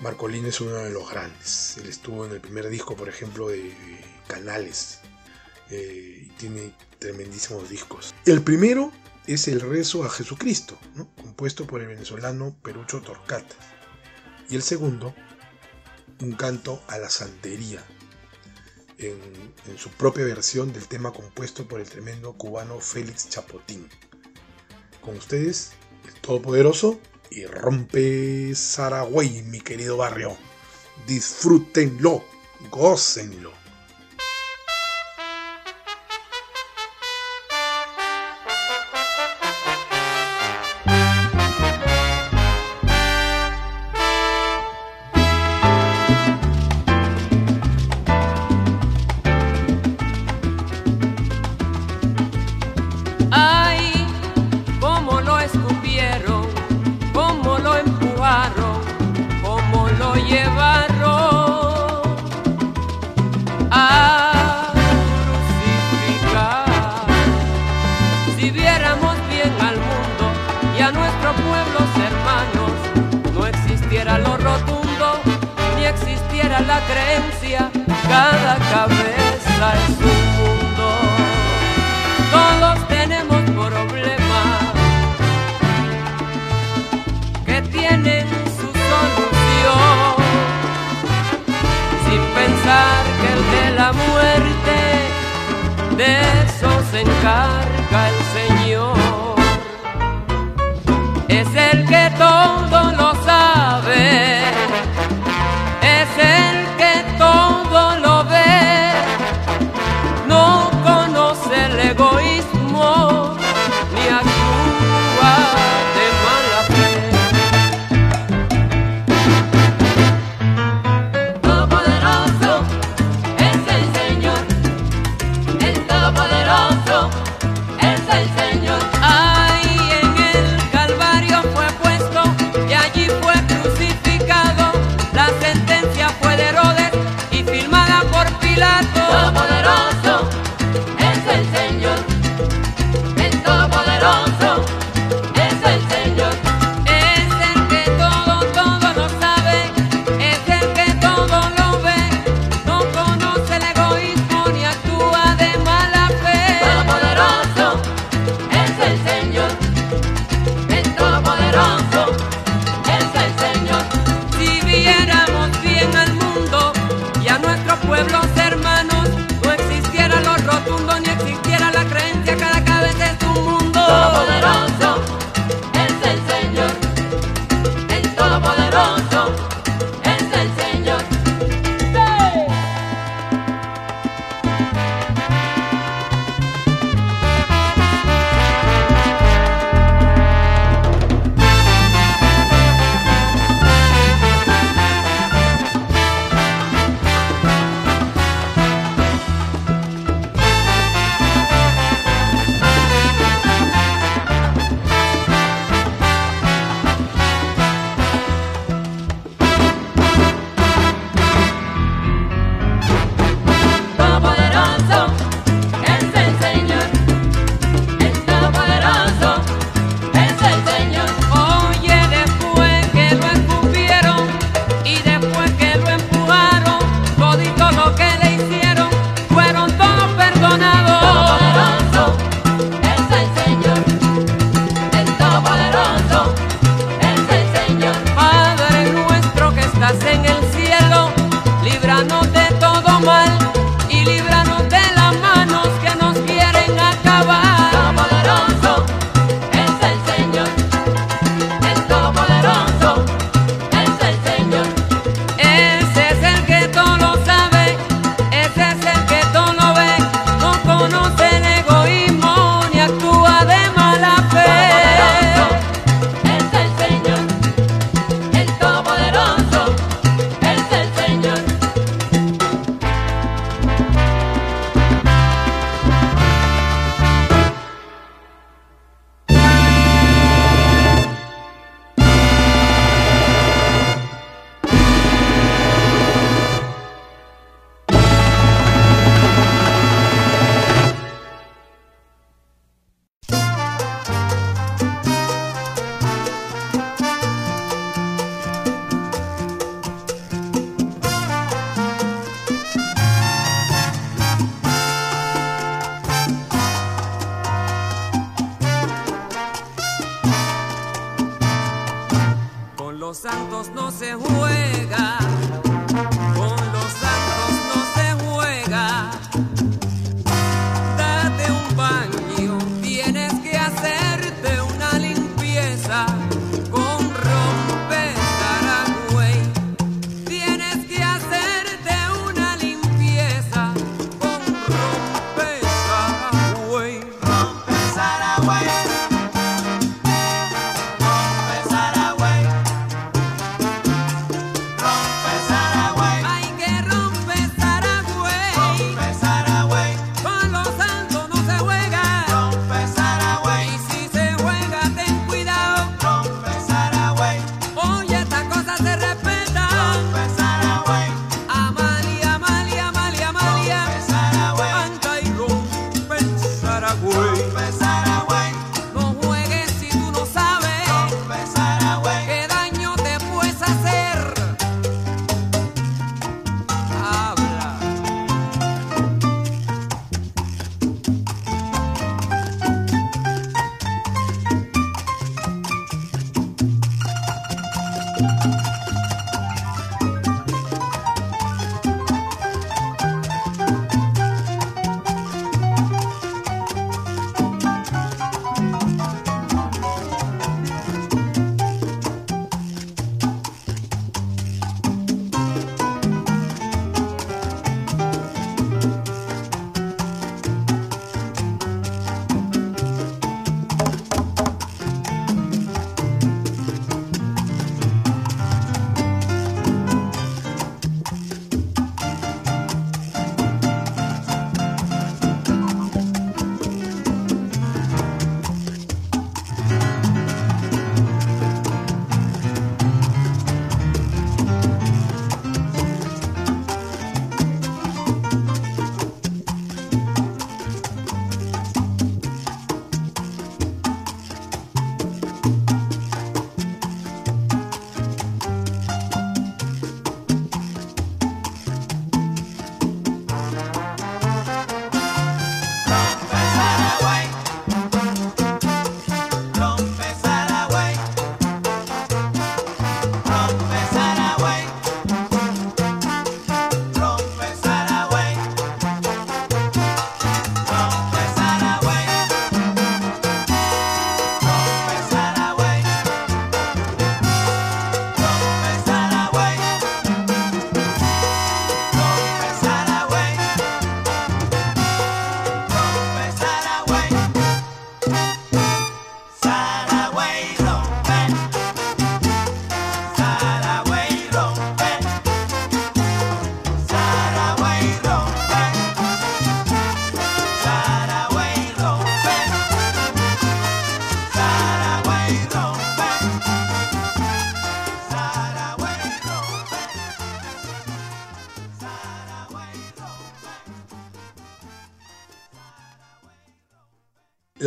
[0.00, 1.76] Marcolino es uno de los grandes.
[1.78, 3.74] Él estuvo en el primer disco, por ejemplo, de
[4.26, 5.00] Canales.
[5.70, 8.14] eh, tiene tremendísimos discos.
[8.24, 8.92] El primero
[9.26, 10.78] es el rezo a Jesucristo,
[11.16, 13.54] compuesto por el venezolano Perucho Torcata.
[14.48, 15.14] Y el segundo,
[16.22, 17.84] un canto a la santería,
[18.96, 19.20] en,
[19.68, 23.88] en su propia versión del tema compuesto por el tremendo cubano Félix Chapotín.
[25.02, 25.72] Con ustedes,
[26.06, 26.98] el Todopoderoso
[27.30, 30.36] y rompe Saragüey, mi querido barrio.
[31.06, 32.24] Disfrútenlo,
[32.70, 33.57] gócenlo.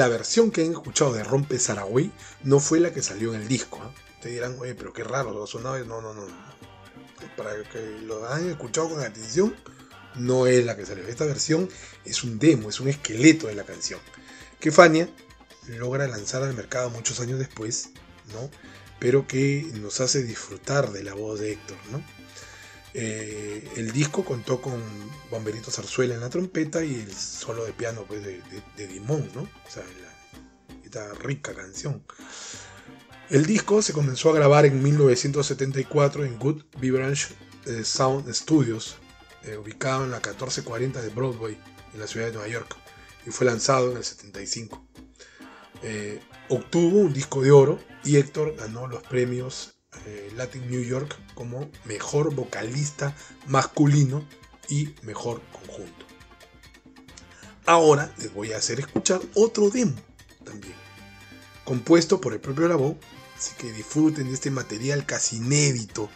[0.02, 2.12] La versión que han escuchado de Rompe Saragüey
[2.42, 3.80] no fue la que salió en el disco.
[3.84, 3.94] ¿ah?
[4.16, 5.78] Ustedes dirán, oye, pero qué raro, sonaba.
[5.82, 6.26] No, no, no.
[7.38, 9.56] Para que lo hayan escuchado con atención,
[10.16, 11.08] no es la que salió.
[11.08, 11.70] Esta versión
[12.04, 14.00] es un demo, es un esqueleto de la canción.
[14.60, 15.08] Que Fania
[15.68, 17.92] logra lanzar al mercado muchos años después,
[18.34, 18.50] ¿no?
[18.98, 22.04] Pero que nos hace disfrutar de la voz de Héctor, ¿no?
[22.94, 24.82] Eh, el disco contó con
[25.30, 28.42] Bomberito Zarzuela en la trompeta y el solo de piano pues, de,
[28.76, 29.42] de, Dimón, ¿no?
[29.42, 29.84] O sea,
[30.84, 32.04] esta rica canción.
[33.30, 37.34] El disco se comenzó a grabar en 1974 en Good Vibrance
[37.66, 38.98] eh, Sound Studios,
[39.44, 41.58] eh, ubicado en la 1440 de Broadway,
[41.94, 42.76] en la ciudad de Nueva York,
[43.26, 44.86] y fue lanzado en el 75.
[45.84, 46.20] Eh,
[46.50, 51.70] obtuvo un disco de oro y Héctor ganó los premios eh, Latin New York como
[51.86, 53.16] mejor vocalista
[53.48, 54.26] masculino
[54.70, 56.06] y mejor conjunto.
[57.66, 59.96] Ahora les voy a hacer escuchar otro demo
[60.44, 60.74] también,
[61.64, 62.98] compuesto por el propio Labo,
[63.38, 66.10] así que disfruten de este material casi inédito,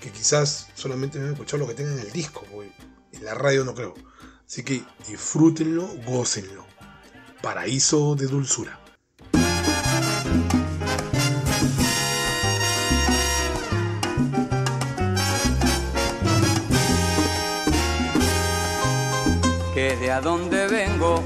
[0.00, 2.44] que quizás solamente me han escuchado lo que tengan en el disco,
[3.12, 3.94] en la radio no creo.
[4.46, 6.66] Así que disfrútenlo, gócenlo.
[7.42, 8.83] Paraíso de dulzura.
[20.04, 21.24] de a dónde vengo,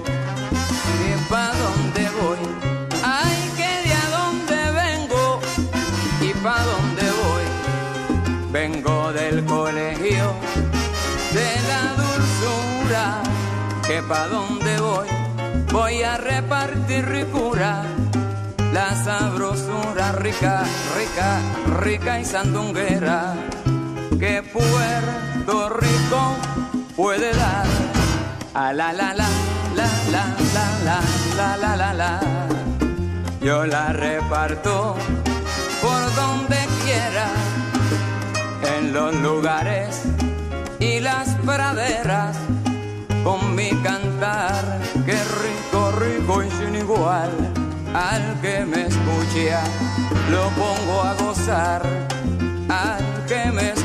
[1.01, 2.39] ni pa' dónde voy.
[3.03, 5.41] Ay, que de a dónde vengo
[6.21, 7.47] y pa' dónde voy.
[8.53, 10.33] Vengo del colegio,
[11.39, 13.23] de la dulzura,
[13.85, 15.09] que pa' dónde voy.
[15.73, 17.83] Voy a repartir ricura,
[18.73, 20.63] la sabrosura rica,
[20.97, 21.41] rica,
[21.81, 23.35] rica y sandunguera,
[24.21, 26.21] que Puerto Rico
[26.95, 27.98] puede dar.
[28.61, 29.29] A la la la,
[29.77, 31.01] la la la
[31.37, 32.21] la la la la
[33.41, 34.97] Yo la reparto
[35.81, 37.29] por donde quiera,
[38.77, 40.03] en los lugares
[40.81, 42.37] y las praderas,
[43.23, 44.65] con mi cantar,
[45.07, 47.31] que rico, rico y sin igual.
[47.95, 49.63] Al que me escucha,
[50.33, 51.83] lo pongo a gozar,
[52.69, 53.78] al que me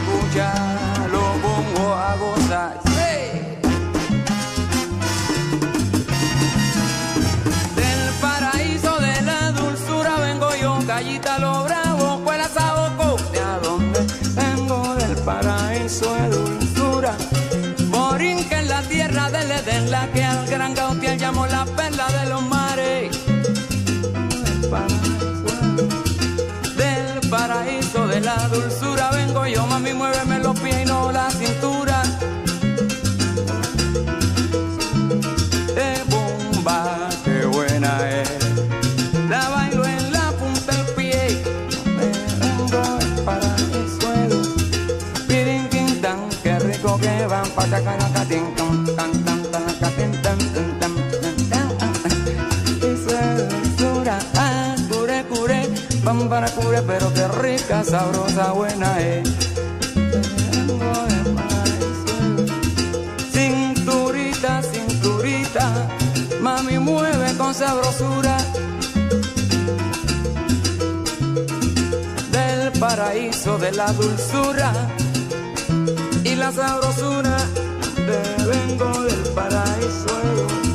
[21.24, 25.56] llamo la perla de los mares, del paraíso,
[26.76, 30.33] del paraíso de la dulzura vengo yo, mami, muéveme
[57.84, 59.30] buena, sabrosa, buena es.
[63.32, 65.90] Cinturita, cinturita,
[66.42, 68.38] mami mueve con sabrosura.
[72.32, 74.74] Del paraíso de la dulzura
[76.24, 77.38] y la sabrosura,
[77.96, 80.73] te vengo del paraíso.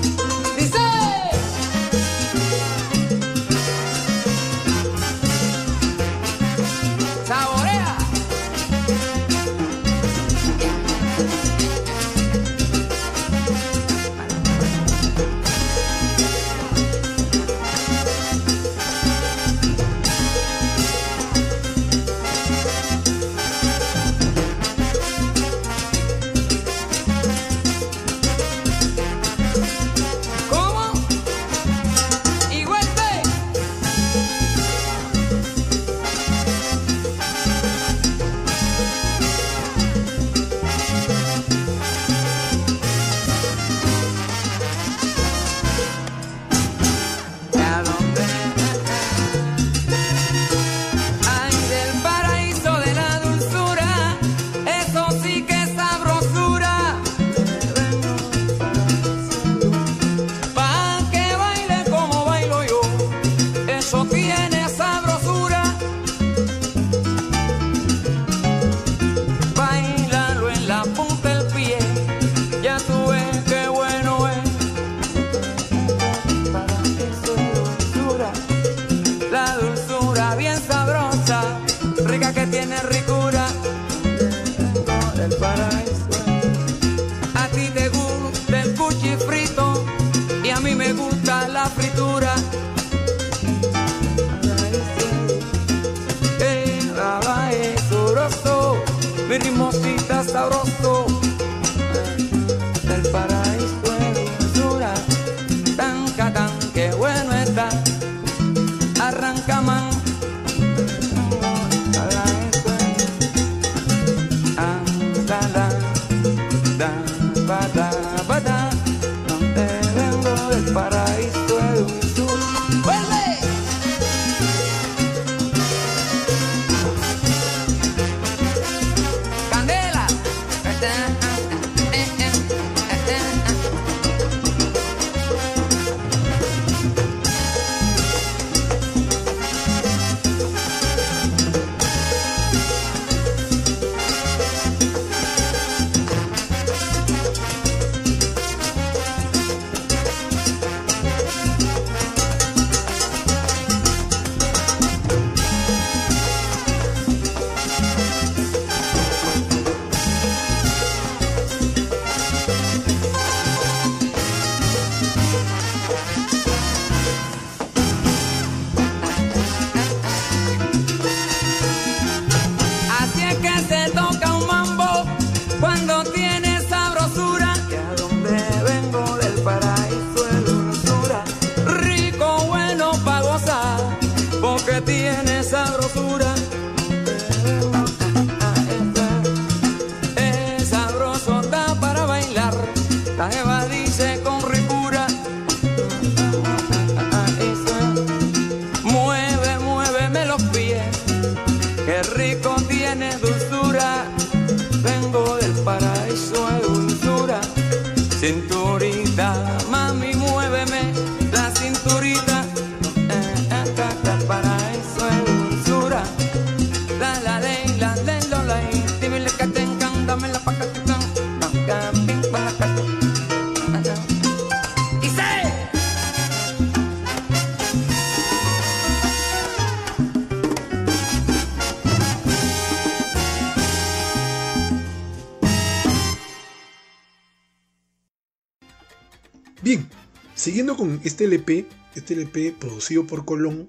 [240.38, 241.66] Siguiendo con este LP,
[241.96, 243.68] este LP producido por Colón,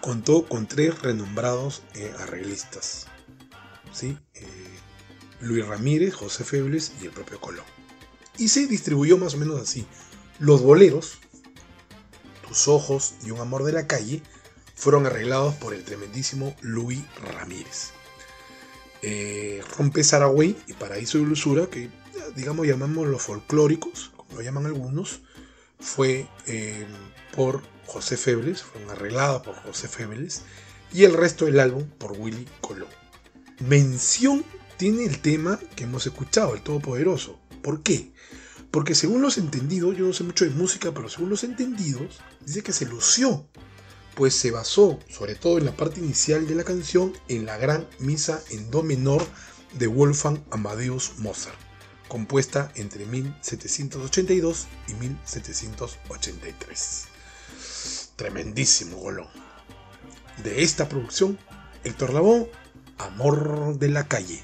[0.00, 3.08] contó con tres renombrados eh, arreglistas.
[3.92, 4.16] ¿sí?
[4.34, 4.46] Eh,
[5.40, 7.64] Luis Ramírez, José Febles y el propio Colón.
[8.38, 9.84] Y se distribuyó más o menos así.
[10.38, 11.18] Los boleros,
[12.46, 14.22] Tus ojos y Un amor de la calle,
[14.76, 17.90] fueron arreglados por el tremendísimo Luis Ramírez.
[19.02, 21.90] Eh, Rompe Saragüey y Paraíso y Ilusura, que
[22.36, 25.22] digamos llamamos los folclóricos, lo llaman algunos,
[25.80, 26.86] fue eh,
[27.34, 30.42] por José Febles, fueron arreglados por José Febles,
[30.92, 32.88] y el resto del álbum por Willy Colón.
[33.60, 34.44] Mención
[34.76, 37.40] tiene el tema que hemos escuchado, el Todopoderoso.
[37.62, 38.12] ¿Por qué?
[38.70, 42.62] Porque según los entendidos, yo no sé mucho de música, pero según los entendidos, dice
[42.62, 43.48] que se lució,
[44.14, 47.88] pues se basó, sobre todo en la parte inicial de la canción, en la gran
[47.98, 49.26] misa en do menor
[49.78, 51.58] de Wolfgang Amadeus Mozart,
[52.08, 57.04] compuesta entre 1782 y 1783.
[58.16, 59.28] Tremendísimo golón.
[60.42, 61.38] De esta producción,
[61.84, 62.50] Héctor Lavoe,
[62.98, 64.42] Amor de la calle.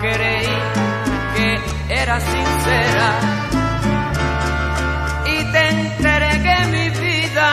[0.00, 0.46] Creí
[1.34, 1.60] que
[2.02, 3.10] eras sincera.
[5.26, 7.50] Y te entregué mi vida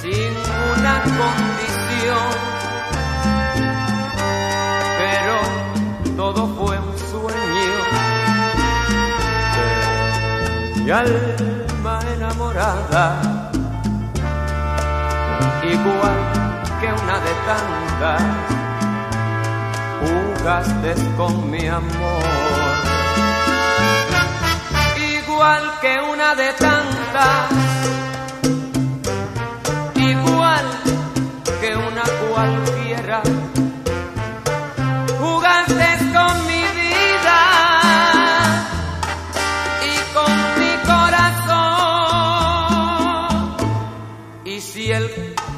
[0.00, 0.32] sin
[0.72, 2.32] una condición.
[4.98, 5.36] Pero
[6.16, 7.76] todo fue un sueño.
[10.84, 13.42] Mi alma enamorada
[15.64, 16.51] igual
[16.82, 18.22] que una de tantas,
[20.00, 22.22] jugaste con mi amor.
[25.16, 27.50] Igual que una de tantas,
[29.94, 30.66] igual
[31.60, 33.22] que una cualquiera,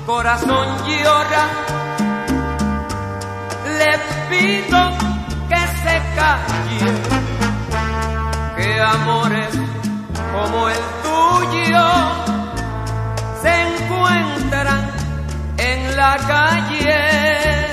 [0.06, 1.48] corazón llora,
[3.78, 3.98] le
[4.28, 4.80] pido
[5.48, 6.92] que se calle,
[8.56, 9.54] que amores
[10.32, 11.86] como el tuyo
[13.42, 14.90] se encuentran
[15.56, 17.63] en la calle.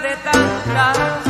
[0.00, 1.27] De tantas,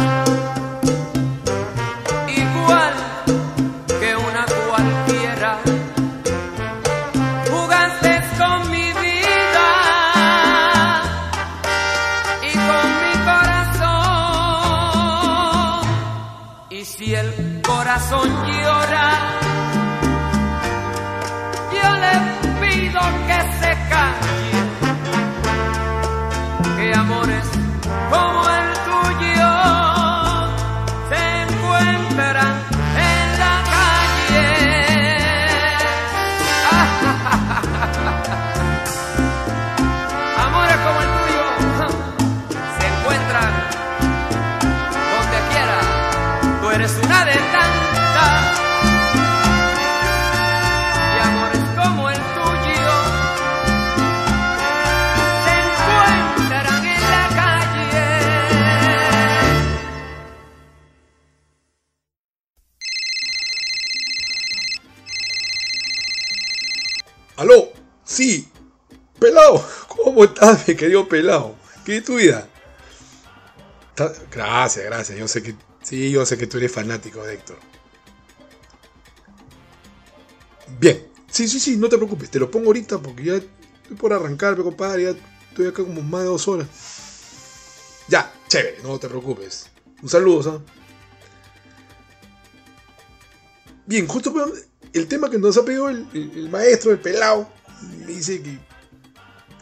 [70.41, 71.57] Ah, me quedó pelado.
[71.85, 72.49] ¿Qué es tu vida?
[74.31, 75.19] Gracias, gracias.
[75.19, 75.55] Yo sé que.
[75.83, 77.59] Sí, yo sé que tú eres fanático de Héctor.
[80.79, 81.09] Bien.
[81.31, 82.31] Sí, sí, sí, no te preocupes.
[82.31, 85.05] Te lo pongo ahorita porque ya estoy por arrancarme, compadre.
[85.05, 85.11] Ya
[85.51, 86.69] estoy acá como más de dos horas.
[88.09, 89.69] Ya, chévere, no te preocupes.
[90.03, 90.61] Un saludo, ¿sabes?
[93.87, 97.49] Bien, justo pues, el tema que nos ha pedido el, maestro, el pelado,
[97.83, 98.59] me dice que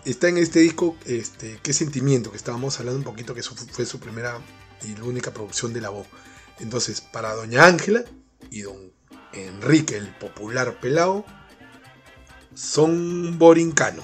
[0.07, 3.85] está en este disco, este, Qué Sentimiento, que estábamos hablando un poquito, que eso fue
[3.85, 4.39] su primera
[4.85, 6.07] y la única producción de la voz.
[6.61, 8.05] Entonces, para Doña Ángela
[8.51, 8.93] y Don
[9.33, 11.24] Enrique, el popular pelado,
[12.55, 14.03] son borincano.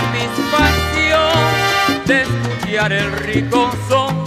[0.00, 1.44] satisfacción
[2.06, 4.24] de escuchar el rico son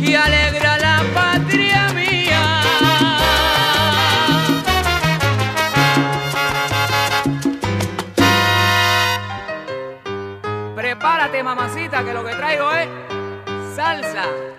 [0.00, 2.60] que alegra la patria mía.
[10.74, 12.88] Prepárate, mamacita, que lo que traigo es
[13.74, 14.55] salsa.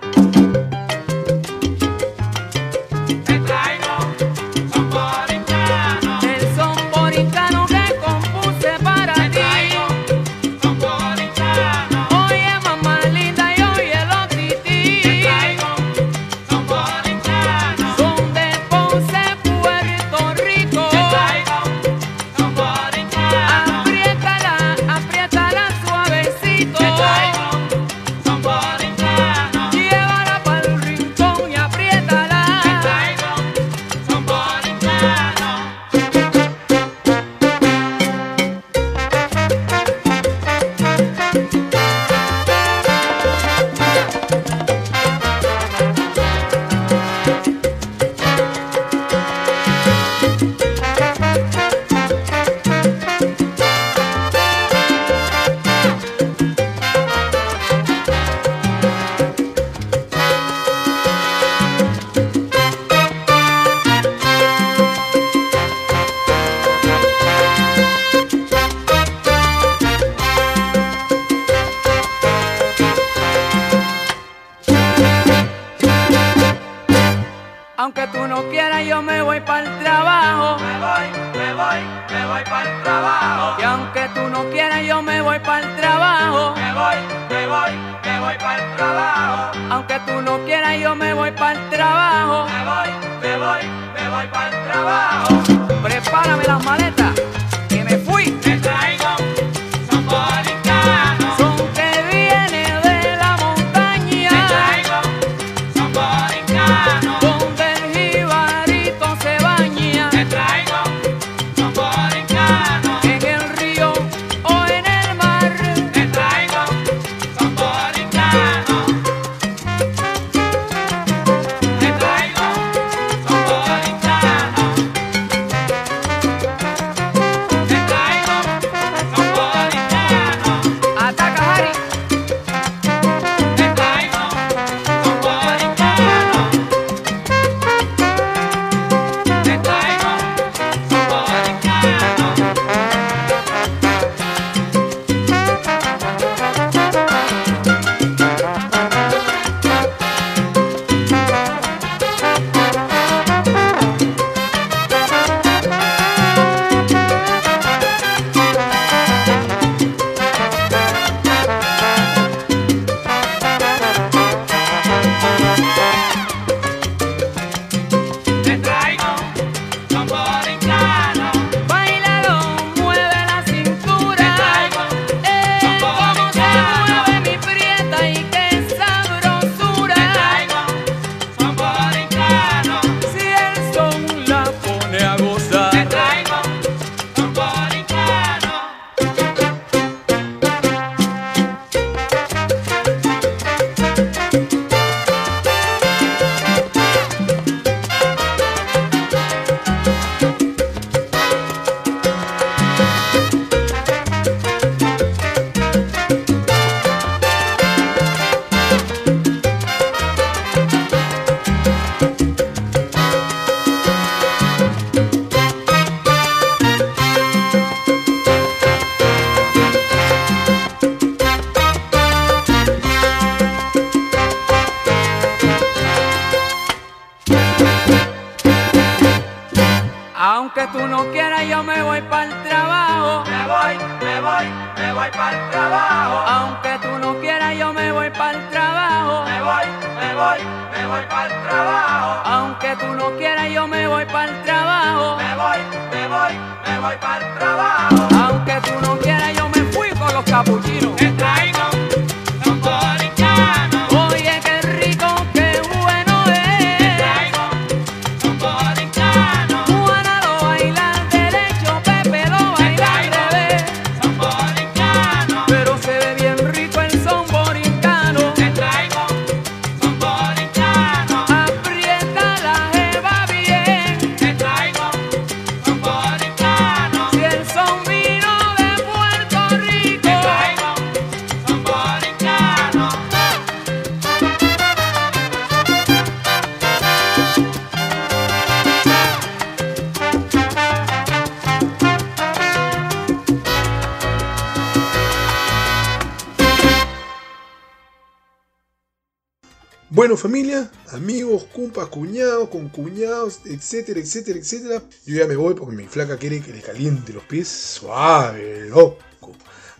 [303.57, 304.83] Etcétera, etcétera, etcétera.
[305.05, 308.97] Yo ya me voy porque mi flaca quiere que le caliente los pies suave, loco.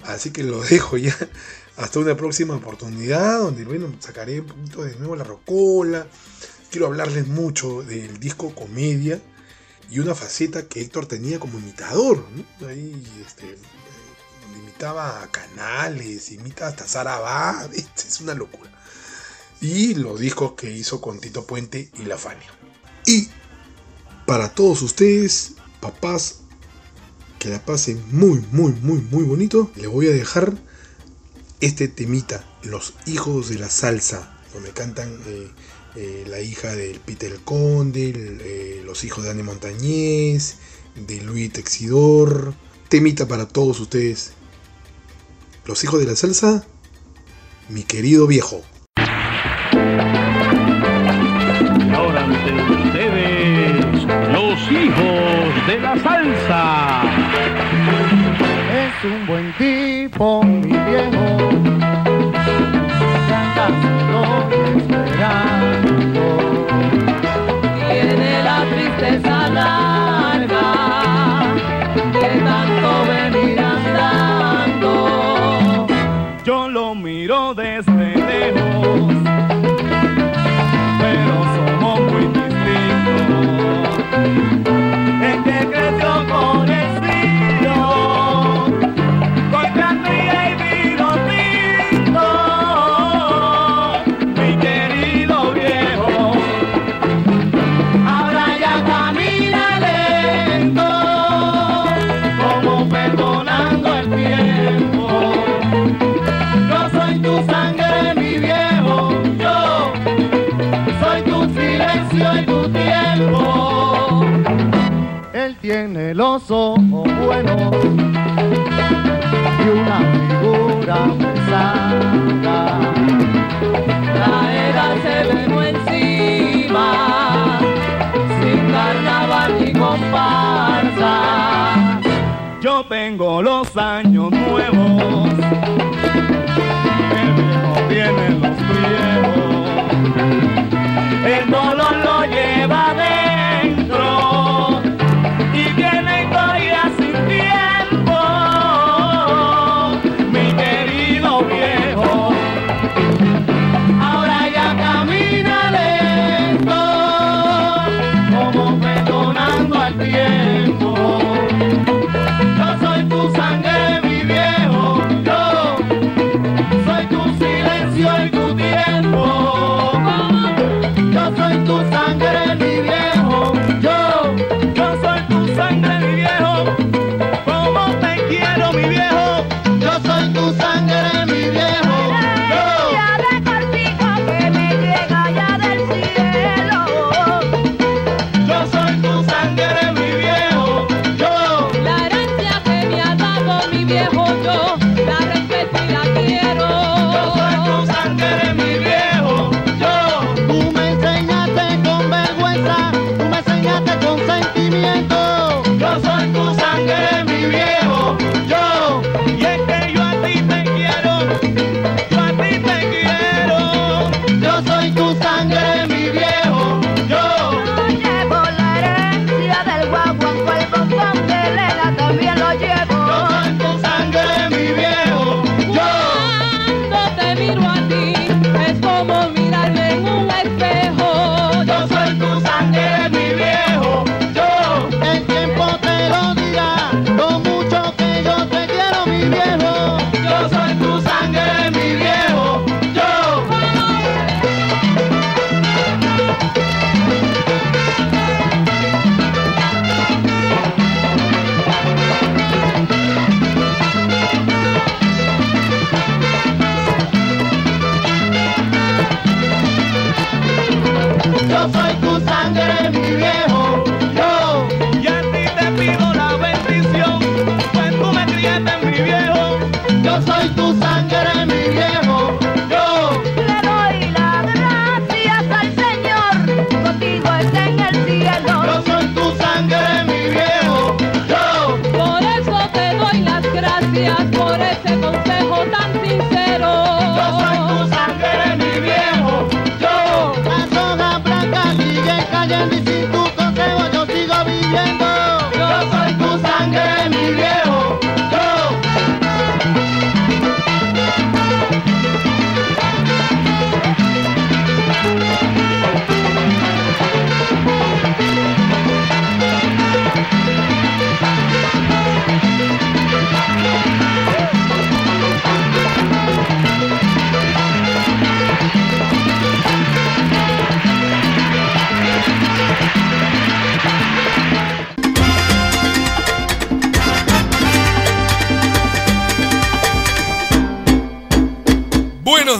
[0.03, 1.15] Así que lo dejo ya
[1.77, 6.07] hasta una próxima oportunidad donde, bueno, sacaré un de nuevo la rocola.
[6.69, 9.21] Quiero hablarles mucho del disco Comedia
[9.89, 12.25] y una faceta que Héctor tenía como imitador.
[12.67, 13.57] Ahí, este,
[14.59, 18.77] imitaba a Canales, imita hasta Sara Abad, es una locura
[19.61, 22.51] y los discos que hizo con Tito Puente y La Fania.
[24.27, 26.41] Para todos ustedes, papás,
[27.39, 30.53] que la pasen muy, muy, muy, muy bonito, les voy a dejar
[31.61, 35.49] este temita, Los Hijos de la Salsa, donde cantan eh,
[35.95, 40.57] eh, la hija del Peter Conde, el, eh, los hijos de Anne Montañez,
[40.95, 42.53] de Luis Texidor.
[42.89, 44.33] Temita para todos ustedes.
[45.65, 46.67] Los Hijos de la Salsa,
[47.69, 48.61] mi querido viejo.
[51.93, 52.86] Ahora
[56.07, 57.01] salsa.
[58.71, 61.16] Es un buen tipo, mi viejo.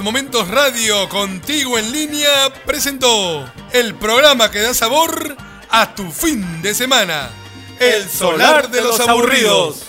[0.07, 5.35] Momentos Radio contigo en línea presentó el programa que da sabor
[5.69, 7.29] a tu fin de semana.
[7.77, 9.86] El solar de los aburridos.